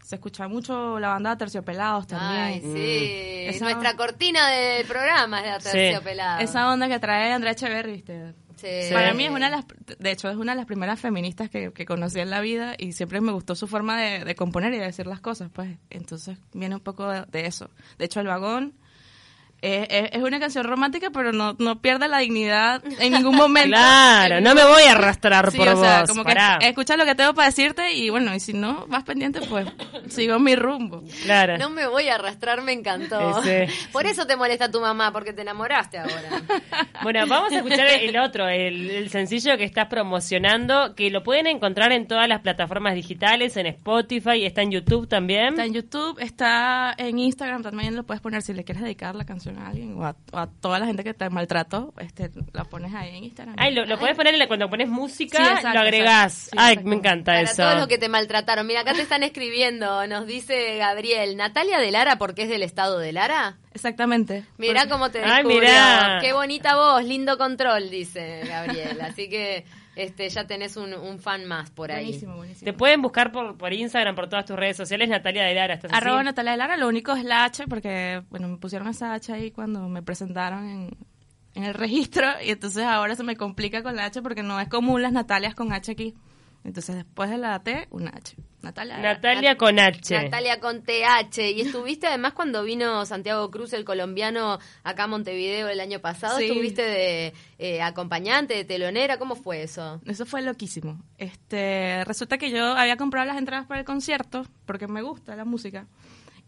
se 0.07 0.15
escuchaba 0.15 0.47
mucho 0.47 0.99
la 0.99 1.09
banda 1.09 1.37
Terciopelados 1.37 2.07
también. 2.07 2.41
Ay, 2.43 2.61
sí. 2.61 3.55
Esa- 3.55 3.65
Nuestra 3.65 3.95
cortina 3.97 4.47
del 4.47 4.85
programa 4.85 5.41
es 5.41 5.63
de 5.65 5.69
Sí. 5.69 5.77
Terciopelado. 5.77 6.39
Esa 6.39 6.71
onda 6.71 6.87
que 6.87 6.97
trae 6.99 7.33
Andrea 7.33 7.51
Echeverry, 7.51 7.91
¿viste? 7.93 8.33
Sí. 8.55 8.93
Para 8.93 9.13
mí 9.13 9.25
es 9.25 9.31
una 9.31 9.49
de 9.49 9.57
las, 9.57 9.65
de 9.99 10.11
hecho 10.11 10.29
es 10.29 10.37
una 10.37 10.53
de 10.53 10.55
las 10.57 10.65
primeras 10.65 10.99
feministas 10.99 11.49
que, 11.49 11.73
que 11.73 11.85
conocí 11.85 12.19
en 12.21 12.29
la 12.29 12.39
vida 12.39 12.73
y 12.77 12.93
siempre 12.93 13.19
me 13.21 13.33
gustó 13.33 13.53
su 13.53 13.67
forma 13.67 13.99
de, 14.01 14.23
de 14.23 14.35
componer 14.35 14.73
y 14.73 14.77
de 14.77 14.85
decir 14.85 15.07
las 15.07 15.19
cosas, 15.19 15.49
pues. 15.53 15.77
Entonces 15.89 16.37
viene 16.53 16.75
un 16.75 16.81
poco 16.81 17.07
de, 17.09 17.25
de 17.27 17.45
eso. 17.45 17.69
De 17.99 18.05
hecho 18.05 18.21
el 18.21 18.27
vagón 18.27 18.73
Es, 19.59 19.87
es- 19.89 20.09
es 20.13 20.21
una 20.23 20.39
canción 20.39 20.65
romántica, 20.65 21.09
pero 21.11 21.31
no, 21.31 21.55
no 21.57 21.81
pierde 21.81 22.07
la 22.07 22.19
dignidad 22.19 22.83
en 22.99 23.11
ningún 23.13 23.35
momento. 23.43 23.75
Claro, 23.75 24.39
no 24.39 24.53
me 24.53 24.63
voy 24.63 24.83
a 24.83 24.91
arrastrar 24.91 25.51
Sí, 25.51 25.57
por 25.57 25.69
o 25.69 25.81
sea, 25.81 26.01
vos. 26.01 26.09
como 26.11 26.23
que 26.23 26.33
pará. 26.35 26.57
escucha 26.61 26.95
lo 26.95 27.05
que 27.05 27.15
tengo 27.15 27.33
para 27.33 27.47
decirte 27.47 27.91
y 27.93 28.11
bueno, 28.11 28.35
y 28.35 28.39
si 28.39 28.53
no 28.53 28.85
vas 28.87 29.03
pendiente, 29.03 29.39
pues 29.49 29.65
sigo 30.09 30.39
mi 30.39 30.55
rumbo. 30.55 31.03
Claro. 31.23 31.57
No 31.57 31.69
me 31.69 31.87
voy 31.87 32.07
a 32.09 32.15
arrastrar, 32.15 32.61
me 32.61 32.73
encantó. 32.73 33.39
Ese. 33.39 33.67
Por 33.91 34.05
eso 34.05 34.25
te 34.27 34.35
molesta 34.35 34.69
tu 34.71 34.79
mamá, 34.81 35.11
porque 35.11 35.33
te 35.33 35.41
enamoraste 35.41 35.97
ahora. 35.99 36.41
Bueno, 37.03 37.25
vamos 37.27 37.51
a 37.53 37.57
escuchar 37.57 37.85
el 37.87 38.17
otro, 38.17 38.47
el, 38.49 38.89
el 38.89 39.09
sencillo 39.11 39.55
que 39.55 39.63
estás 39.63 39.85
promocionando, 39.87 40.95
que 40.95 41.09
lo 41.11 41.21
pueden 41.23 41.45
encontrar 41.47 41.91
en 41.91 42.07
todas 42.07 42.27
las 42.27 42.41
plataformas 42.41 42.95
digitales, 42.95 43.55
en 43.55 43.67
Spotify, 43.67 44.43
está 44.45 44.63
en 44.63 44.71
YouTube 44.71 45.07
también. 45.07 45.49
Está 45.49 45.65
en 45.65 45.73
YouTube, 45.73 46.19
está 46.19 46.93
en 46.97 47.19
Instagram, 47.19 47.61
también 47.61 47.95
lo 47.95 48.03
puedes 48.03 48.19
poner 48.21 48.41
si 48.41 48.53
le 48.53 48.63
quieres 48.63 48.83
dedicar 48.83 49.15
la 49.15 49.25
canción 49.25 49.57
a 49.59 49.67
alguien 49.69 49.95
o 49.95 50.05
a, 50.05 50.15
o 50.31 50.37
a 50.39 50.47
toda 50.47 50.79
la 50.79 50.87
gente 50.87 51.03
que 51.03 51.13
te 51.13 51.29
maltrató, 51.29 51.93
este, 51.99 52.31
la 52.51 52.63
pones 52.65 52.93
ahí 52.95 53.15
en 53.17 53.23
Instagram. 53.25 53.55
Ay, 53.59 53.73
lo, 53.75 53.85
lo 53.85 53.99
puedes 53.99 54.15
poner 54.15 54.33
en 54.33 54.39
la- 54.39 54.47
cuando 54.47 54.67
pones 54.69 54.89
música, 54.89 55.37
Sí, 55.37 55.43
exacto, 55.43 55.73
lo 55.73 55.79
agregás. 55.81 56.33
Sí, 56.33 56.57
Ay, 56.57 56.77
me 56.83 56.95
encanta 56.95 57.33
Para 57.33 57.41
eso. 57.41 57.61
todos 57.63 57.75
los 57.75 57.87
que 57.87 57.97
te 57.99 58.09
maltrataron. 58.09 58.65
Mira, 58.65 58.81
acá 58.81 58.93
te 58.93 59.01
están 59.03 59.21
escribiendo. 59.23 59.96
Nos 60.05 60.27
dice 60.27 60.77
Gabriel. 60.77 61.35
¿Natalia 61.37 61.79
de 61.79 61.89
Lara 61.91 62.17
porque 62.17 62.43
es 62.43 62.49
del 62.49 62.61
estado 62.61 62.99
de 62.99 63.11
Lara? 63.13 63.57
Exactamente. 63.73 64.43
Mirá 64.57 64.81
Porque- 64.81 64.89
cómo 64.89 65.09
te 65.11 65.19
Ay, 65.23 65.43
descubrió. 65.43 65.61
mirá. 65.61 66.19
Qué 66.21 66.33
bonita 66.33 66.75
voz, 66.75 67.03
lindo 67.03 67.37
control, 67.37 67.89
dice 67.89 68.41
Gabriel. 68.47 68.99
Así 69.01 69.29
que 69.29 69.65
este 69.95 70.29
ya 70.29 70.45
tenés 70.45 70.77
un, 70.77 70.93
un 70.93 71.17
fan 71.19 71.45
más 71.45 71.71
por 71.71 71.91
ahí. 71.91 72.05
Buenísimo, 72.05 72.35
buenísimo. 72.35 72.65
Te 72.65 72.73
pueden 72.77 73.01
buscar 73.01 73.31
por, 73.31 73.57
por 73.57 73.73
Instagram, 73.73 74.13
por 74.15 74.29
todas 74.29 74.45
tus 74.45 74.55
redes 74.55 74.77
sociales, 74.77 75.09
Natalia 75.09 75.43
de 75.43 75.53
Lara. 75.55 75.73
¿estás 75.73 75.91
así? 75.91 75.97
Arroba 75.97 76.21
Natalia 76.23 76.51
de 76.51 76.57
Lara, 76.57 76.77
lo 76.77 76.87
único 76.87 77.13
es 77.13 77.23
la 77.23 77.45
H, 77.45 77.65
porque, 77.67 78.21
bueno, 78.29 78.47
me 78.47 78.57
pusieron 78.57 78.87
esa 78.89 79.13
H 79.13 79.31
ahí 79.33 79.49
cuando 79.51 79.87
me 79.89 80.03
presentaron 80.03 80.67
en, 80.69 80.97
en 81.55 81.63
el 81.63 81.73
registro, 81.73 82.27
y 82.45 82.51
entonces 82.51 82.83
ahora 82.83 83.15
se 83.15 83.23
me 83.23 83.35
complica 83.35 83.81
con 83.81 83.95
la 83.95 84.05
H 84.05 84.21
porque 84.21 84.43
no 84.43 84.59
es 84.59 84.67
común 84.69 85.01
las 85.01 85.11
Natalias 85.13 85.55
con 85.55 85.73
H 85.73 85.91
aquí. 85.91 86.13
Entonces 86.67 86.97
después 86.97 87.29
de 87.29 87.37
la 87.37 87.57
T, 87.63 87.87
una 87.91 88.09
H. 88.09 88.35
Natalia. 88.61 88.97
Natalia 88.97 89.55
con 89.55 89.79
H. 89.79 90.21
Natalia 90.21 90.59
con 90.59 90.83
TH. 90.83 91.51
Y 91.55 91.61
estuviste 91.61 92.07
además 92.07 92.33
cuando 92.33 92.61
vino 92.63 93.05
Santiago 93.05 93.49
Cruz, 93.49 93.71
el 93.71 93.85
colombiano, 93.85 94.59
acá 94.83 95.05
a 95.05 95.07
Montevideo 95.07 95.69
el 95.69 95.79
año 95.79 96.01
pasado. 96.01 96.37
Sí. 96.39 96.47
¿Estuviste 96.47 96.81
de 96.81 97.33
eh, 97.57 97.81
acompañante, 97.81 98.53
de 98.53 98.65
telonera? 98.65 99.17
¿Cómo 99.17 99.35
fue 99.35 99.63
eso? 99.63 100.01
Eso 100.05 100.25
fue 100.25 100.41
loquísimo. 100.41 101.01
Este, 101.17 102.03
resulta 102.03 102.37
que 102.37 102.51
yo 102.51 102.65
había 102.65 102.97
comprado 102.97 103.27
las 103.27 103.37
entradas 103.37 103.65
para 103.65 103.79
el 103.79 103.85
concierto 103.85 104.45
porque 104.65 104.87
me 104.87 105.01
gusta 105.01 105.37
la 105.37 105.45
música. 105.45 105.87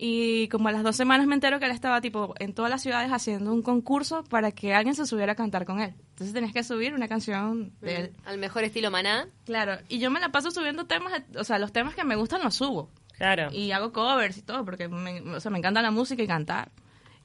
Y 0.01 0.48
como 0.48 0.70
a 0.70 0.72
las 0.72 0.82
dos 0.82 0.96
semanas 0.96 1.27
me 1.27 1.36
entero 1.36 1.60
que 1.60 1.65
él 1.65 1.72
estaba 1.72 2.00
tipo 2.00 2.34
en 2.39 2.53
todas 2.53 2.72
las 2.72 2.82
ciudades 2.82 3.12
haciendo 3.12 3.51
un 3.51 3.62
concurso 3.62 4.24
para 4.24 4.53
que 4.53 4.74
alguien 4.74 4.96
se 4.96 5.06
subiera 5.06 5.34
a 5.34 5.36
cantar 5.36 5.65
con 5.65 5.82
él. 5.82 5.94
Entonces 6.12 6.34
tenías 6.34 6.53
que 6.53 6.63
subir 6.63 6.94
una 6.94 7.10
canción 7.10 7.74
de 7.82 7.96
él. 7.98 8.13
Al 8.24 8.38
mejor 8.38 8.63
estilo 8.63 8.91
maná. 8.91 9.27
Claro, 9.44 9.77
y 9.89 10.00
yo 10.00 10.10
me 10.10 10.22
la 10.22 10.29
paso 10.29 10.51
subiendo 10.51 10.86
temas, 10.86 11.22
o 11.36 11.44
sea, 11.44 11.60
los 11.60 11.74
temas 11.74 11.96
que 11.96 12.06
me 12.06 12.15
gustan 12.15 12.41
los 12.41 12.56
subo. 12.56 12.89
Claro. 13.18 13.50
Y 13.51 13.72
hago 13.74 13.91
covers 13.91 14.38
y 14.38 14.41
todo, 14.41 14.63
porque 14.63 14.88
me, 14.88 15.20
o 15.36 15.41
sea, 15.41 15.51
me 15.51 15.58
encanta 15.58 15.82
la 15.82 15.91
música 15.91 16.24
y 16.24 16.27
cantar. 16.27 16.72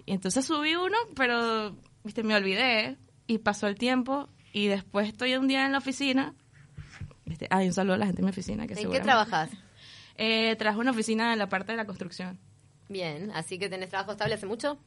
Y 0.05 0.13
entonces 0.13 0.45
subí 0.45 0.75
uno, 0.75 0.97
pero, 1.15 1.77
viste, 2.03 2.25
me 2.25 2.35
olvidé 2.35 2.99
y 3.29 3.39
pasó 3.39 3.69
el 3.69 3.77
tiempo 3.77 4.29
y 4.53 4.67
después 4.67 5.07
estoy 5.07 5.37
un 5.37 5.47
día 5.47 5.65
en 5.65 5.71
la 5.71 5.79
oficina. 5.79 6.35
Viste, 7.25 7.47
ay, 7.51 7.69
un 7.69 7.73
saludo 7.73 7.95
a 7.95 7.99
la 7.99 8.07
gente 8.07 8.21
en 8.21 8.25
mi 8.25 8.31
oficina. 8.31 8.67
Que 8.67 8.75
¿En 8.75 8.91
qué 8.91 8.99
trabajas? 8.99 9.51
Eh, 10.17 10.57
trabajo 10.57 10.81
en 10.81 10.89
una 10.89 10.91
oficina 10.91 11.33
en 11.33 11.39
la 11.39 11.49
parte 11.49 11.71
de 11.71 11.77
la 11.77 11.87
construcción. 11.87 12.41
Bien, 12.89 13.31
así 13.35 13.59
que 13.59 13.69
tenés 13.69 13.89
trabajo 13.91 14.13
estable 14.13 14.35
hace 14.35 14.47
mucho. 14.47 14.79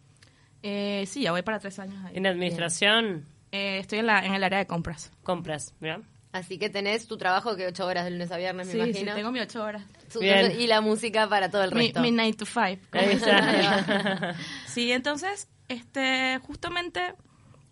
Eh, 0.64 1.06
sí, 1.08 1.22
ya 1.24 1.32
voy 1.32 1.42
para 1.42 1.60
tres 1.60 1.78
años 1.80 2.04
ahí. 2.06 2.16
En 2.18 2.26
administración, 2.28 3.26
Eh, 3.52 3.80
estoy 3.80 4.00
en, 4.00 4.08
la, 4.08 4.26
en 4.26 4.34
el 4.34 4.44
área 4.44 4.60
de 4.60 4.68
compras. 4.68 5.12
compras. 5.24 5.74
¿verdad? 5.80 6.04
Así 6.34 6.58
que 6.60 6.70
tenés 6.70 7.08
tu 7.08 7.18
trabajo 7.18 7.56
que 7.56 7.66
ocho 7.66 7.86
horas 7.86 8.04
de 8.06 8.12
lunes 8.12 8.32
a 8.32 8.38
viernes, 8.38 8.68
me 8.68 8.74
Sí, 8.74 8.80
sí, 8.80 8.84
imagino. 8.90 9.16
tengo 9.16 9.32
mi 9.32 9.40
ocho 9.40 9.64
horas. 9.64 9.84
Bien. 10.20 10.60
Y 10.60 10.68
la 10.68 10.82
música 10.82 11.28
para 11.30 11.50
todo 11.50 11.64
el 11.64 11.74
Mi, 11.74 11.86
resto. 11.88 12.02
mi 12.02 12.12
9 12.12 12.34
to 12.34 12.46
5. 12.46 12.60
Ahí 12.92 13.10
está. 13.14 14.36
Sí, 14.68 14.92
entonces, 14.92 15.48
este, 15.70 16.38
justamente 16.40 17.02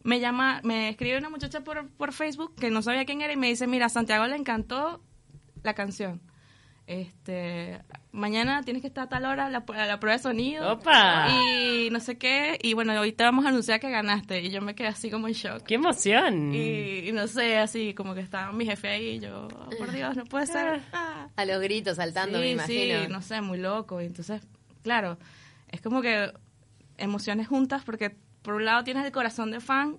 me 0.04 0.20
llama, 0.20 0.62
me 0.64 0.90
escribe 0.90 1.18
una 1.18 1.30
muchacha 1.30 1.62
por, 1.62 1.90
por 1.92 2.14
Facebook 2.14 2.56
que 2.56 2.70
no 2.72 2.82
sabía 2.82 3.06
quién 3.06 3.22
era 3.22 3.34
y 3.34 3.38
me 3.38 3.48
dice, 3.48 3.68
mira, 3.68 3.88
a 3.88 3.90
Santiago 3.90 4.26
le 4.28 4.36
encantó 4.38 5.02
la 5.64 5.74
canción. 5.74 6.22
Este, 6.88 7.82
mañana 8.16 8.64
tienes 8.64 8.82
que 8.82 8.88
estar 8.88 9.04
a 9.04 9.10
tal 9.10 9.26
hora 9.26 9.46
a 9.46 9.50
la, 9.50 9.64
a 9.68 9.86
la 9.86 10.00
prueba 10.00 10.18
de 10.18 10.24
sonido. 10.24 10.74
¡Opa! 10.74 11.28
Y 11.30 11.90
no 11.92 12.00
sé 12.00 12.18
qué. 12.18 12.58
Y 12.64 12.74
bueno, 12.74 12.94
ahorita 12.94 13.26
vamos 13.26 13.46
a 13.46 13.50
anunciar 13.50 13.80
que 13.80 13.90
ganaste. 13.90 14.42
Y 14.42 14.50
yo 14.50 14.62
me 14.62 14.74
quedé 14.74 14.88
así 14.88 15.12
como 15.12 15.28
en 15.28 15.34
shock. 15.34 15.64
¡Qué 15.64 15.76
emoción! 15.76 16.54
Y, 16.56 17.10
y 17.10 17.12
no 17.12 17.28
sé, 17.28 17.58
así 17.58 17.94
como 17.94 18.16
que 18.16 18.22
estaba 18.22 18.52
mi 18.52 18.66
jefe 18.66 18.88
ahí 18.88 19.06
y 19.16 19.20
yo, 19.20 19.48
oh, 19.48 19.70
por 19.78 19.92
Dios, 19.92 20.16
no 20.16 20.24
puede 20.26 20.48
ser. 20.48 20.82
Ah. 20.94 21.28
A 21.36 21.46
los 21.46 21.62
gritos, 21.62 21.98
saltando, 21.98 22.40
me 22.40 22.46
Sí, 22.46 22.52
imagino. 22.54 23.02
Sí, 23.04 23.08
no 23.12 23.22
sé, 23.22 23.42
muy 23.42 23.58
loco. 23.58 24.02
Y 24.02 24.06
entonces, 24.06 24.42
claro, 24.82 25.18
es 25.70 25.82
como 25.82 26.02
que 26.02 26.32
emociones 26.98 27.48
juntas 27.48 27.84
porque 27.84 28.16
por 28.42 28.56
un 28.56 28.66
lado 28.66 28.84
tienes 28.84 29.06
el 29.06 29.12
corazón 29.12 29.52
de 29.52 29.60
fan 29.60 29.98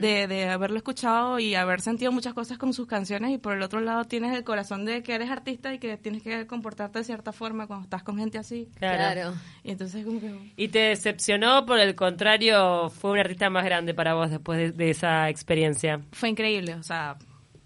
de, 0.00 0.26
de 0.26 0.48
haberlo 0.48 0.76
escuchado 0.76 1.38
y 1.38 1.54
haber 1.54 1.80
sentido 1.80 2.10
muchas 2.12 2.34
cosas 2.34 2.58
con 2.58 2.72
sus 2.72 2.86
canciones 2.86 3.30
y 3.30 3.38
por 3.38 3.54
el 3.54 3.62
otro 3.62 3.80
lado 3.80 4.04
tienes 4.04 4.36
el 4.36 4.44
corazón 4.44 4.84
de 4.84 5.02
que 5.02 5.14
eres 5.14 5.30
artista 5.30 5.72
y 5.72 5.78
que 5.78 5.96
tienes 5.96 6.22
que 6.22 6.46
comportarte 6.46 6.98
de 6.98 7.04
cierta 7.04 7.32
forma 7.32 7.66
cuando 7.66 7.84
estás 7.84 8.02
con 8.02 8.18
gente 8.18 8.38
así. 8.38 8.68
Claro. 8.78 9.34
Y 9.62 9.70
entonces 9.70 10.04
como 10.04 10.20
que... 10.20 10.52
¿Y 10.56 10.68
te 10.68 10.78
decepcionó? 10.80 11.64
Por 11.66 11.78
el 11.78 11.94
contrario, 11.94 12.90
fue 12.90 13.12
un 13.12 13.18
artista 13.18 13.48
más 13.50 13.64
grande 13.64 13.94
para 13.94 14.14
vos 14.14 14.30
después 14.30 14.58
de, 14.58 14.72
de 14.72 14.90
esa 14.90 15.28
experiencia. 15.28 16.00
Fue 16.12 16.28
increíble, 16.28 16.74
o 16.74 16.82
sea, 16.82 17.16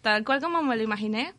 tal 0.02 0.24
cual 0.24 0.40
como 0.40 0.62
me 0.62 0.76
lo 0.76 0.82
imaginé, 0.82 1.34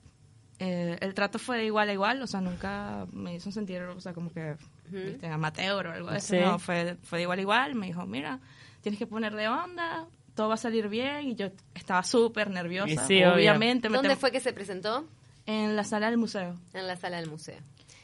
eh, 0.60 0.98
el 1.02 1.14
trato 1.14 1.40
fue 1.40 1.58
de 1.58 1.66
igual 1.66 1.90
a 1.90 1.94
igual, 1.94 2.22
o 2.22 2.28
sea, 2.28 2.40
nunca 2.42 3.08
me 3.12 3.36
hizo 3.36 3.52
sentir, 3.52 3.82
o 3.82 4.00
sea, 4.00 4.14
como 4.14 4.32
que 4.32 4.56
viste, 4.90 5.26
amateur 5.28 5.88
o 5.88 5.92
algo 5.92 6.12
de 6.12 6.18
eso, 6.18 6.36
Sí. 6.36 6.40
no, 6.40 6.60
fue, 6.60 6.98
fue 7.02 7.18
de 7.20 7.24
igual 7.24 7.40
a 7.40 7.42
igual, 7.42 7.76
me 7.76 7.88
dijo, 7.88 8.06
mira, 8.06 8.40
tienes 8.82 9.00
que 9.00 9.08
ponerle 9.08 9.48
onda, 9.48 10.06
todo 10.36 10.50
va 10.50 10.56
a 10.56 10.58
salir 10.58 10.88
bien, 10.88 11.30
y 11.30 11.36
yo 11.36 11.48
estaba 11.74 12.04
súper 12.04 12.50
nerviosa, 12.50 13.06
sí, 13.08 13.24
obvio. 13.24 13.34
obviamente. 13.34 13.90
me 13.90 13.98
¿Dónde 13.98 14.16
fue 14.16 14.32
que 14.32 14.40
se 14.40 14.54
presentó? 14.54 15.06
En 15.46 15.76
la 15.76 15.84
sala 15.84 16.10
del 16.10 16.18
museo. 16.18 16.60
En 16.74 16.88
la 16.88 16.96
sala 16.96 17.18
del 17.20 17.30
museo. 17.30 17.58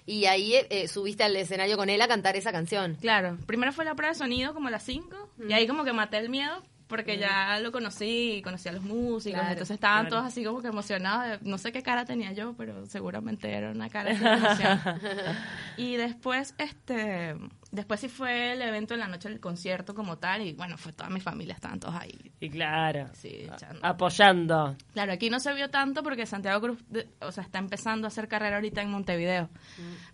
Y 0.06 0.26
ahí 0.26 0.54
eh, 0.56 0.88
subiste 0.88 1.24
al 1.24 1.36
escenario 1.36 1.76
con 1.76 1.90
él 1.90 2.02
a 2.02 2.08
cantar 2.08 2.38
esa 2.38 2.52
canción. 2.52 2.96
Claro, 2.96 3.38
primero 3.46 3.74
fue 3.74 3.84
la 3.84 3.94
prueba 3.94 4.14
de 4.14 4.18
sonido 4.18 4.54
como 4.54 4.70
a 4.70 4.72
las 4.72 4.84
5 4.84 5.30
y 5.50 5.54
ahí 5.54 5.68
como 5.68 5.84
que 5.84 5.92
maté 5.92 6.18
el 6.18 6.30
miedo 6.30 6.64
porque 6.88 7.18
ya 7.18 7.60
lo 7.60 7.72
conocí 7.72 8.36
y 8.38 8.42
conocí 8.42 8.70
a 8.70 8.72
los 8.72 8.84
músicos, 8.84 9.40
Claro, 9.40 9.52
entonces 9.54 9.76
estaban 9.76 10.06
claro. 10.06 10.16
todos 10.18 10.28
así 10.32 10.44
como 10.44 10.62
que 10.62 10.70
emocionados. 10.70 11.42
No 11.42 11.58
sé 11.58 11.72
qué 11.72 11.84
cara 11.84 12.06
tenía 12.06 12.32
yo, 12.32 12.54
pero 12.58 12.86
seguramente 12.86 13.52
era 13.54 13.72
una 13.72 13.90
cara 13.90 14.14
de 14.14 14.26
emoción. 14.26 14.80
y 15.78 15.96
después, 15.98 16.56
este, 16.58 17.36
después 17.72 18.00
sí 18.00 18.08
fue 18.10 18.54
el 18.54 18.62
evento 18.62 18.94
en 18.94 19.02
la 19.02 19.08
noche 19.08 19.28
del 19.30 19.40
concierto 19.40 19.94
como 19.94 20.18
tal 20.18 20.42
y 20.44 20.54
bueno, 20.54 20.78
fue 20.78 20.94
toda 20.94 21.10
mi 21.10 21.20
familia, 21.20 21.54
estaban 21.56 21.80
todos 21.80 21.96
ahí. 21.96 22.32
Y 22.40 22.50
claro, 22.50 23.10
Sí, 23.14 23.48
apoyando. 23.82 24.76
Claro, 24.94 25.12
aquí 25.14 25.30
no 25.30 25.40
se 25.40 25.54
vio 25.54 25.70
tanto 25.70 26.04
porque 26.04 26.26
Santiago 26.26 26.62
Cruz, 26.62 26.80
de- 26.90 27.08
o 27.22 27.32
sea, 27.32 27.44
está 27.44 27.60
empezando 27.60 28.08
a 28.08 28.10
hacer 28.10 28.28
carrera 28.28 28.56
ahorita 28.58 28.82
en 28.82 28.90
Montevideo, 28.92 29.50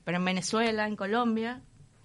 pero 0.03 0.17
en 0.17 0.25
Venezuela, 0.25 0.87
en 0.87 0.95
Colombia, 0.95 1.61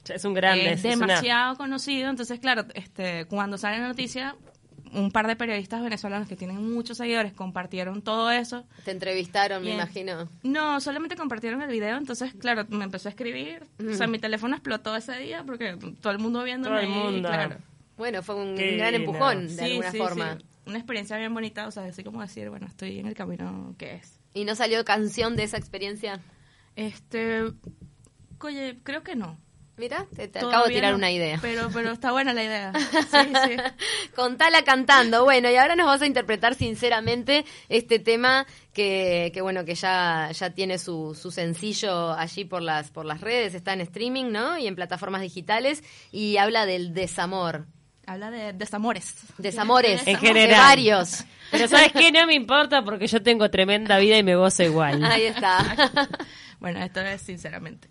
Es 0.09 0.25
un 0.25 0.35
grande. 0.35 0.73
es 0.73 0.85
es 0.85 0.97
una- 0.97 1.07
demasiado 1.07 1.57
conocido. 1.57 2.09
Entonces, 2.11 2.41
claro, 2.41 2.65
este, 2.75 3.27
cuando 3.27 3.59
sale 3.59 3.79
la 3.79 3.89
noticia, 3.89 4.37
un 4.95 5.11
par 5.11 5.26
de 5.26 5.37
periodistas 5.37 5.83
venezolanos 5.83 6.28
que 6.28 6.37
tienen 6.37 6.73
muchos 6.73 6.97
seguidores 6.99 7.33
compartieron 7.33 8.02
todo 8.02 8.30
eso. 8.30 8.64
Te 8.85 8.90
entrevistaron, 8.90 9.62
me 9.64 9.75
imagino. 9.75 10.28
No, 10.42 10.80
solamente 10.80 11.16
compartieron 11.16 11.62
el 11.62 11.71
video, 11.71 11.97
entonces, 11.97 12.35
claro, 12.35 12.66
me 12.71 12.85
empezó 12.85 13.09
a 13.09 13.11
escribir. 13.11 13.64
O 13.88 13.95
sea, 13.95 14.07
mi 14.07 14.18
teléfono 14.18 14.54
explotó 14.54 14.95
ese 14.97 15.16
día 15.18 15.45
porque 15.45 15.76
todo 16.00 16.12
el 16.12 16.18
mundo 16.18 16.42
viéndome. 16.45 16.76
Todo 16.76 16.85
el 16.85 16.88
mundo. 17.12 17.28
claro. 17.28 17.57
Bueno, 17.97 18.23
fue 18.23 18.37
un 18.37 18.54
Qué 18.57 18.76
gran 18.76 18.92
lindo. 18.92 19.11
empujón, 19.11 19.47
de 19.49 19.52
Sí, 19.54 19.61
alguna 19.73 19.90
sí, 19.90 19.99
forma. 19.99 20.37
sí. 20.38 20.45
Una 20.66 20.78
experiencia 20.78 21.16
bien 21.16 21.33
bonita, 21.35 21.66
o 21.66 21.71
sea, 21.71 21.85
así 21.85 22.04
como 22.04 22.21
decir, 22.21 22.49
bueno, 22.50 22.66
estoy 22.66 22.99
en 22.99 23.07
el 23.07 23.14
camino 23.14 23.75
que 23.78 23.95
es. 23.97 24.21
¿Y 24.35 24.45
no 24.45 24.54
salió 24.54 24.85
canción 24.85 25.35
de 25.35 25.45
esa 25.45 25.57
experiencia? 25.57 26.21
Este, 26.76 27.42
oye, 28.40 28.78
creo 28.85 29.02
que 29.02 29.16
no. 29.16 29.37
Mira, 29.79 30.07
te, 30.15 30.25
acabo 30.25 30.65
de 30.67 30.75
tirar 30.75 30.91
no, 30.91 30.99
una 30.99 31.11
idea. 31.11 31.39
Pero, 31.41 31.71
pero 31.73 31.93
está 31.93 32.11
buena 32.11 32.35
la 32.35 32.43
idea. 32.45 32.73
Sí, 33.11 33.33
sí. 33.47 33.57
Contala 34.15 34.63
cantando. 34.63 35.25
Bueno, 35.25 35.49
y 35.51 35.57
ahora 35.57 35.77
nos 35.77 35.87
vas 35.87 36.03
a 36.03 36.07
interpretar 36.07 36.55
sinceramente 36.57 37.45
este 37.69 37.99
tema 38.01 38.45
que, 38.73 39.31
que 39.33 39.41
bueno, 39.41 39.65
que 39.65 39.75
ya, 39.77 40.31
ya 40.33 40.51
tiene 40.51 40.79
su, 40.79 41.17
su 41.21 41.31
sencillo 41.31 42.13
allí 42.13 42.45
por 42.45 42.61
las, 42.63 42.91
por 42.91 43.07
las 43.07 43.21
redes, 43.21 43.55
está 43.55 43.73
en 43.73 43.81
streaming, 43.83 44.27
¿no? 44.33 44.59
Y 44.59 44.67
en 44.67 44.75
plataformas 44.75 45.23
digitales, 45.23 45.85
y 46.11 46.37
habla 46.39 46.67
del 46.67 46.93
desamor. 46.93 47.67
Habla 48.07 48.31
de 48.31 48.53
desamores. 48.55 49.15
Desamores. 49.39 50.01
En 50.07 50.15
De 50.15 50.27
general. 50.27 50.61
varios. 50.61 51.25
Pero 51.51 51.69
¿sabes 51.69 51.93
qué? 51.93 52.11
No 52.11 52.27
me 52.27 52.35
importa 52.35 52.83
porque 52.83 53.07
yo 53.07 53.23
tengo 53.23 53.51
tremenda 53.51 53.99
vida 53.99 54.17
y 54.17 54.23
me 54.23 54.35
gozo 54.35 54.63
igual. 54.65 55.05
Ahí 55.05 55.25
está. 55.25 56.09
Bueno, 56.59 56.81
esto 56.83 57.01
es 57.01 57.21
sinceramente. 57.23 57.89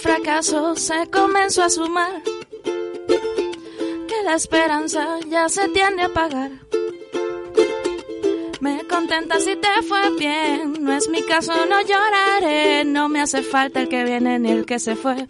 Fracaso 0.00 0.74
se 0.76 1.08
comenzó 1.10 1.62
a 1.62 1.68
sumar, 1.68 2.22
que 2.64 4.22
la 4.24 4.34
esperanza 4.34 5.18
ya 5.28 5.48
se 5.48 5.68
tiende 5.68 6.02
a 6.02 6.06
apagar. 6.06 6.50
Me 8.60 8.84
contenta 8.86 9.38
si 9.38 9.56
te 9.56 9.82
fue 9.86 10.16
bien, 10.18 10.74
no 10.80 10.92
es 10.92 11.08
mi 11.08 11.22
caso, 11.22 11.52
no 11.68 11.80
lloraré, 11.82 12.84
no 12.84 13.08
me 13.08 13.20
hace 13.20 13.42
falta 13.42 13.80
el 13.80 13.88
que 13.88 14.04
viene 14.04 14.38
ni 14.38 14.50
el 14.50 14.64
que 14.64 14.78
se 14.78 14.96
fue. 14.96 15.28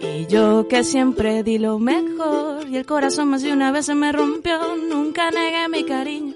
Y 0.00 0.26
yo 0.26 0.66
que 0.66 0.82
siempre 0.82 1.42
di 1.42 1.58
lo 1.58 1.78
mejor 1.78 2.66
y 2.68 2.76
el 2.76 2.86
corazón 2.86 3.28
más 3.28 3.42
de 3.42 3.52
una 3.52 3.72
vez 3.72 3.86
se 3.86 3.94
me 3.94 4.10
rompió, 4.12 4.76
nunca 4.76 5.30
negué 5.30 5.68
mi 5.68 5.84
cariño. 5.84 6.35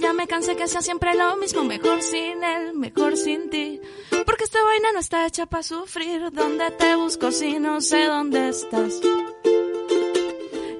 Ya 0.00 0.12
me 0.14 0.26
cansé 0.26 0.56
que 0.56 0.68
sea 0.68 0.80
siempre 0.80 1.14
lo 1.14 1.36
mismo, 1.36 1.64
mejor 1.64 2.02
sin 2.02 2.42
él, 2.42 2.72
mejor 2.74 3.16
sin 3.16 3.50
ti. 3.50 3.80
Porque 4.24 4.44
esta 4.44 4.62
vaina 4.62 4.90
no 4.92 5.00
está 5.00 5.26
hecha 5.26 5.46
para 5.46 5.62
sufrir, 5.62 6.30
¿dónde 6.32 6.70
te 6.70 6.96
busco 6.96 7.30
si 7.30 7.58
no 7.58 7.80
sé 7.80 8.04
dónde 8.04 8.48
estás? 8.48 9.00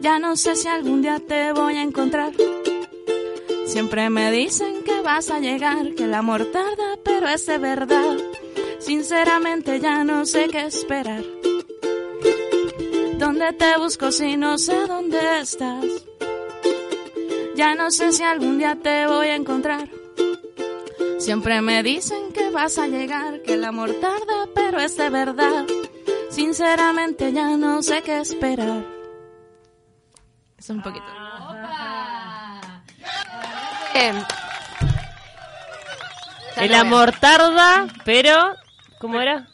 Ya 0.01 0.19
no 0.19 0.37
sé 0.37 0.57
si 0.57 0.69
algún 0.69 1.03
día 1.03 1.21
te 1.21 1.53
voy 1.53 1.77
a 1.77 1.83
encontrar. 1.83 2.33
Siempre 3.67 4.09
me 4.11 4.33
dicen 4.33 4.83
que 4.83 5.01
vas 5.01 5.31
a 5.31 5.41
llegar, 5.41 5.95
que 5.95 6.05
el 6.05 6.15
amor 6.15 6.47
tarda, 6.47 6.99
pero 7.05 7.29
es 7.29 7.47
de 7.47 7.59
verdad. 7.59 8.17
Sinceramente 8.79 9.79
ya 9.79 10.05
no 10.05 10.25
sé 10.25 10.49
qué 10.49 10.67
esperar. 10.67 11.25
¿Dónde 13.19 13.53
te 13.53 13.79
busco 13.79 14.11
si 14.11 14.37
no 14.37 14.59
sé 14.59 14.87
dónde 14.87 15.41
estás? 15.41 15.85
Ya 17.55 17.75
no 17.75 17.91
sé 17.91 18.13
si 18.13 18.23
algún 18.23 18.59
día 18.59 18.77
te 18.83 19.07
voy 19.07 19.29
a 19.29 19.37
encontrar. 19.37 19.89
Siempre 21.19 21.61
me 21.61 21.83
dicen 21.83 22.33
que 22.33 22.51
vas 22.51 22.79
a 22.79 22.87
llegar, 22.87 23.43
que 23.43 23.55
el 23.55 23.65
amor 23.65 23.93
tarda, 24.01 24.49
pero 24.55 24.81
es 24.81 24.97
de 24.97 25.11
verdad. 25.11 25.67
Sinceramente 26.31 27.33
ya 27.33 27.57
no 27.57 27.83
sé 27.83 28.03
qué 28.03 28.21
esperar. 28.21 28.85
Eso 30.59 30.73
es 30.73 30.77
un 30.79 30.83
poquito. 30.83 31.05
Em, 33.95 34.17
ya 36.57 36.65
El 36.65 36.75
amor 36.75 37.13
tarda, 37.21 37.87
pero... 38.05 38.57
¿Cómo 38.99 39.21
era? 39.21 39.52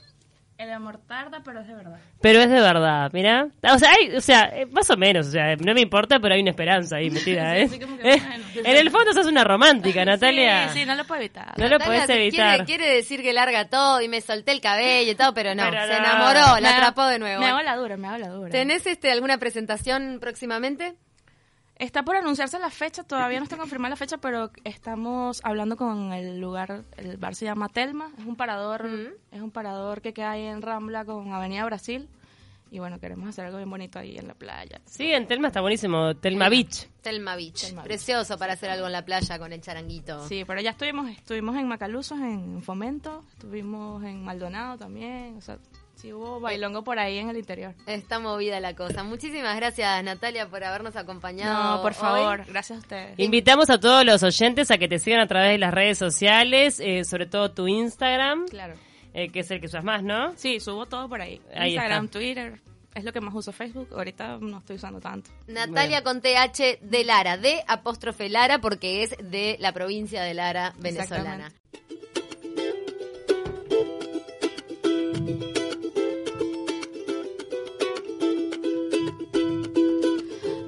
El 0.59 0.73
amor 0.73 0.99
tarda, 1.07 1.41
pero 1.45 1.61
es 1.61 1.69
de 1.69 1.75
verdad. 1.75 2.01
Pero 2.21 2.41
es 2.41 2.51
de 2.51 2.61
verdad, 2.61 3.11
mira. 3.13 3.47
O 3.73 3.79
sea, 3.79 3.93
hay, 3.93 4.17
o 4.17 4.21
sea, 4.21 4.51
eh, 4.53 4.67
más 4.67 4.91
o 4.91 4.97
menos, 4.97 5.29
o 5.29 5.31
sea, 5.31 5.55
no 5.55 5.73
me 5.73 5.81
importa, 5.81 6.19
pero 6.19 6.35
hay 6.35 6.41
una 6.41 6.51
esperanza 6.51 6.97
ahí 6.97 7.11
metida, 7.11 7.57
¿eh? 7.59 7.63
así 7.63 7.79
como 7.79 7.97
que, 7.97 8.11
Eh. 8.11 8.23
En 8.65 8.77
el 8.77 8.91
fondo 8.91 9.13
sos 9.13 9.27
una 9.29 9.45
romántica, 9.45 10.05
Natalia. 10.05 10.69
Sí, 10.71 10.81
sí, 10.81 10.85
no 10.85 10.97
lo 10.97 11.05
puedo 11.05 11.21
evitar. 11.21 11.57
No 11.57 11.69
lo 11.69 11.79
Natalia 11.79 12.05
podés 12.07 12.11
evitar. 12.11 12.51
Quiere, 12.51 12.65
quiere 12.65 12.95
decir 12.97 13.23
que 13.23 13.33
larga 13.33 13.69
todo 13.69 14.01
y 14.01 14.09
me 14.09 14.21
solté 14.21 14.51
el 14.51 14.61
cabello 14.61 15.13
y 15.13 15.15
todo, 15.15 15.33
pero 15.33 15.55
no, 15.55 15.63
Pero 15.63 15.81
se 15.83 15.93
no. 15.93 15.99
enamoró, 15.99 16.55
Me 16.57 16.61
la 16.63 16.77
atrapó 16.77 17.07
de 17.07 17.21
nuevo. 17.21 17.41
Me 17.41 17.47
hago 17.47 17.63
la 17.63 17.77
dura, 17.77 17.97
me 17.97 18.09
hago 18.09 18.19
la 18.19 18.29
dura. 18.29 18.51
¿Tenés 18.51 18.85
este, 18.89 19.13
alguna 19.13 19.39
presentación 19.39 20.19
próximamente? 20.21 20.97
Está 21.79 22.03
por 22.03 22.17
anunciarse 22.17 22.59
la 22.59 22.71
fecha, 22.71 23.05
todavía 23.05 23.39
no 23.39 23.45
está 23.45 23.57
confirmada 23.57 23.91
la 23.91 23.97
fecha, 23.97 24.19
pero 24.19 24.51
estamos 24.65 25.41
hablando 25.45 25.77
con 25.77 26.13
el 26.13 26.41
lugar, 26.41 26.83
el 26.97 27.17
bar 27.19 27.37
se 27.37 27.45
llama 27.45 27.69
Telma, 27.69 28.11
es 28.19 28.27
un 28.27 28.35
parador, 28.35 28.89
es 29.31 29.41
un 29.41 29.53
parador 29.53 30.01
que 30.01 30.13
queda 30.13 30.33
ahí 30.33 30.43
en 30.43 30.61
Rambla 30.61 31.05
con 31.05 31.33
Avenida 31.33 31.65
Brasil. 31.65 32.09
Y 32.71 32.79
bueno, 32.81 32.99
queremos 33.01 33.29
hacer 33.29 33.47
algo 33.47 33.57
bien 33.59 33.71
bonito 33.71 33.99
ahí 33.99 34.19
en 34.19 34.29
la 34.29 34.35
playa. 34.35 34.81
Sí, 34.85 35.11
en 35.13 35.27
Telma 35.27 35.49
está 35.49 35.61
buenísimo, 35.61 36.15
Telma 36.17 36.49
Beach. 36.49 36.87
Telma 37.03 37.35
Beach. 37.37 37.63
Telma 37.63 37.83
Beach. 37.83 37.89
Precioso 37.89 38.37
para 38.39 38.53
hacer 38.53 38.71
algo 38.71 38.87
en 38.87 38.93
la 38.93 39.05
playa 39.05 39.39
con 39.39 39.53
el 39.53 39.61
charanguito. 39.61 40.27
Sí, 40.29 40.45
pero 40.47 40.61
ya 40.61 40.71
estuvimos, 40.71 41.09
estuvimos 41.11 41.57
en 41.57 41.67
Macalusos, 41.69 42.19
en 42.21 42.63
Fomento, 42.63 43.25
estuvimos 43.33 44.03
en 44.05 44.23
Maldonado 44.23 44.77
también, 44.77 45.37
o 45.39 45.41
sea, 45.41 45.57
sí 45.95 46.13
hubo 46.13 46.41
bailongo 46.41 46.85
por 46.85 46.99
ahí 46.99 47.17
en 47.19 47.31
el 47.31 47.39
interior. 47.39 47.75
Está 47.87 48.19
movida 48.19 48.61
la 48.61 48.75
cosa. 48.77 49.03
Muchísimas 49.03 49.57
gracias, 49.57 50.05
Natalia, 50.05 50.49
por 50.49 50.63
habernos 50.63 50.95
acompañado. 50.97 51.77
No, 51.77 51.83
por 51.83 51.93
hoy. 51.93 51.99
favor, 51.99 52.45
gracias 52.47 52.77
a 52.79 52.81
ustedes. 52.83 53.19
Invitamos 53.19 53.71
a 53.71 53.81
todos 53.81 54.05
los 54.05 54.23
oyentes 54.23 54.71
a 54.71 54.77
que 54.79 54.89
te 54.89 54.99
sigan 54.99 55.21
a 55.21 55.27
través 55.27 55.53
de 55.53 55.59
las 55.59 55.73
redes 55.73 55.97
sociales, 55.97 56.81
eh, 56.81 57.05
sobre 57.05 57.25
todo 57.27 57.51
tu 57.53 57.67
Instagram, 57.67 58.47
Claro. 58.49 58.75
Eh, 59.15 59.31
que 59.31 59.41
es 59.41 59.51
el 59.51 59.61
que 59.61 59.67
usas 59.67 59.85
más, 59.85 60.03
¿no? 60.03 60.33
Sí, 60.37 60.61
subo 60.61 60.87
todo 60.87 61.09
por 61.09 61.21
ahí. 61.21 61.41
Ahí 61.55 61.71
Instagram, 61.71 62.07
está. 62.07 62.19
Twitter, 62.19 62.61
es 62.95 63.05
lo 63.05 63.13
que 63.13 63.21
más 63.21 63.35
uso 63.35 63.53
Facebook. 63.53 63.89
Ahorita 63.93 64.39
no 64.39 64.59
estoy 64.59 64.77
usando 64.77 65.01
tanto. 65.01 65.31
Natalia 65.47 66.03
con 66.03 66.21
TH 66.21 66.81
de 66.81 67.05
Lara, 67.05 67.37
de 67.37 67.63
apóstrofe 67.67 68.29
Lara, 68.29 68.61
porque 68.61 69.03
es 69.03 69.15
de 69.23 69.57
la 69.61 69.73
provincia 69.73 70.23
de 70.23 70.35
Lara, 70.35 70.75
venezolana. 70.79 71.53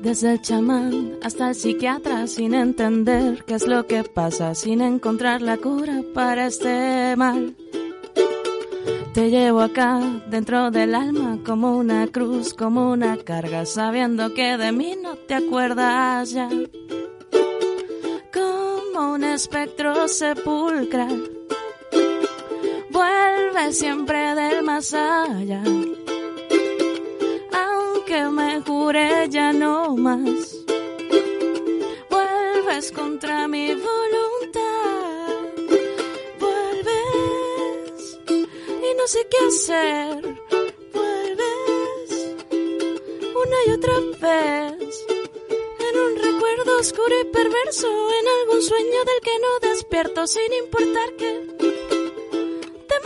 Desde 0.03 0.33
el 0.33 0.41
chamán 0.41 1.19
hasta 1.23 1.51
el 1.51 1.55
psiquiatra 1.55 2.27
sin 2.27 2.55
entender 2.55 3.45
qué 3.45 3.55
es 3.55 3.67
lo 3.67 3.87
que 3.87 4.03
pasa, 4.03 4.55
sin 4.55 4.81
encontrar 4.81 5.43
la 5.43 5.59
cura 5.59 6.03
para 6.15 6.47
este 6.47 7.15
mal. 7.17 7.55
Te 9.15 9.29
llevo 9.29 9.61
acá 9.61 10.01
dentro 10.29 10.71
del 10.71 10.95
alma 10.95 11.39
como 11.45 11.77
una 11.77 12.07
cruz, 12.07 12.55
como 12.55 12.91
una 12.93 13.17
carga, 13.17 13.67
sabiendo 13.67 14.33
que 14.35 14.57
de 14.57 14.71
mí 14.73 14.95
no 15.03 15.17
te 15.17 15.35
acuerdas 15.35 16.31
ya. 16.31 16.49
Como 18.33 19.15
un 19.15 19.25
espectro 19.25 20.07
sepulcral, 20.07 21.29
vuelve 22.91 23.73
siempre 23.73 24.35
del 24.35 24.63
más 24.63 24.95
allá 24.95 25.63
aunque 28.11 28.25
me 28.31 28.61
jure 28.61 29.29
ya 29.29 29.53
no 29.53 29.97
más. 29.97 30.57
Vuelves 32.11 32.93
contra 32.93 33.47
mi 33.49 33.69
voluntad, 33.69 34.00
sé 39.11 39.27
qué 39.29 39.39
hacer. 39.49 40.23
Vuelves 40.93 42.11
una 43.43 43.57
y 43.67 43.71
otra 43.73 43.95
vez 44.23 45.07
en 45.89 45.95
un 45.99 46.17
recuerdo 46.17 46.79
oscuro 46.79 47.21
y 47.21 47.25
perverso, 47.25 47.89
en 47.89 48.29
algún 48.39 48.63
sueño 48.63 49.01
del 49.09 49.21
que 49.25 49.37
no 49.41 49.69
despierto 49.69 50.27
sin 50.29 50.53
importar 50.53 51.09
que 51.17 51.33
te 52.89 53.01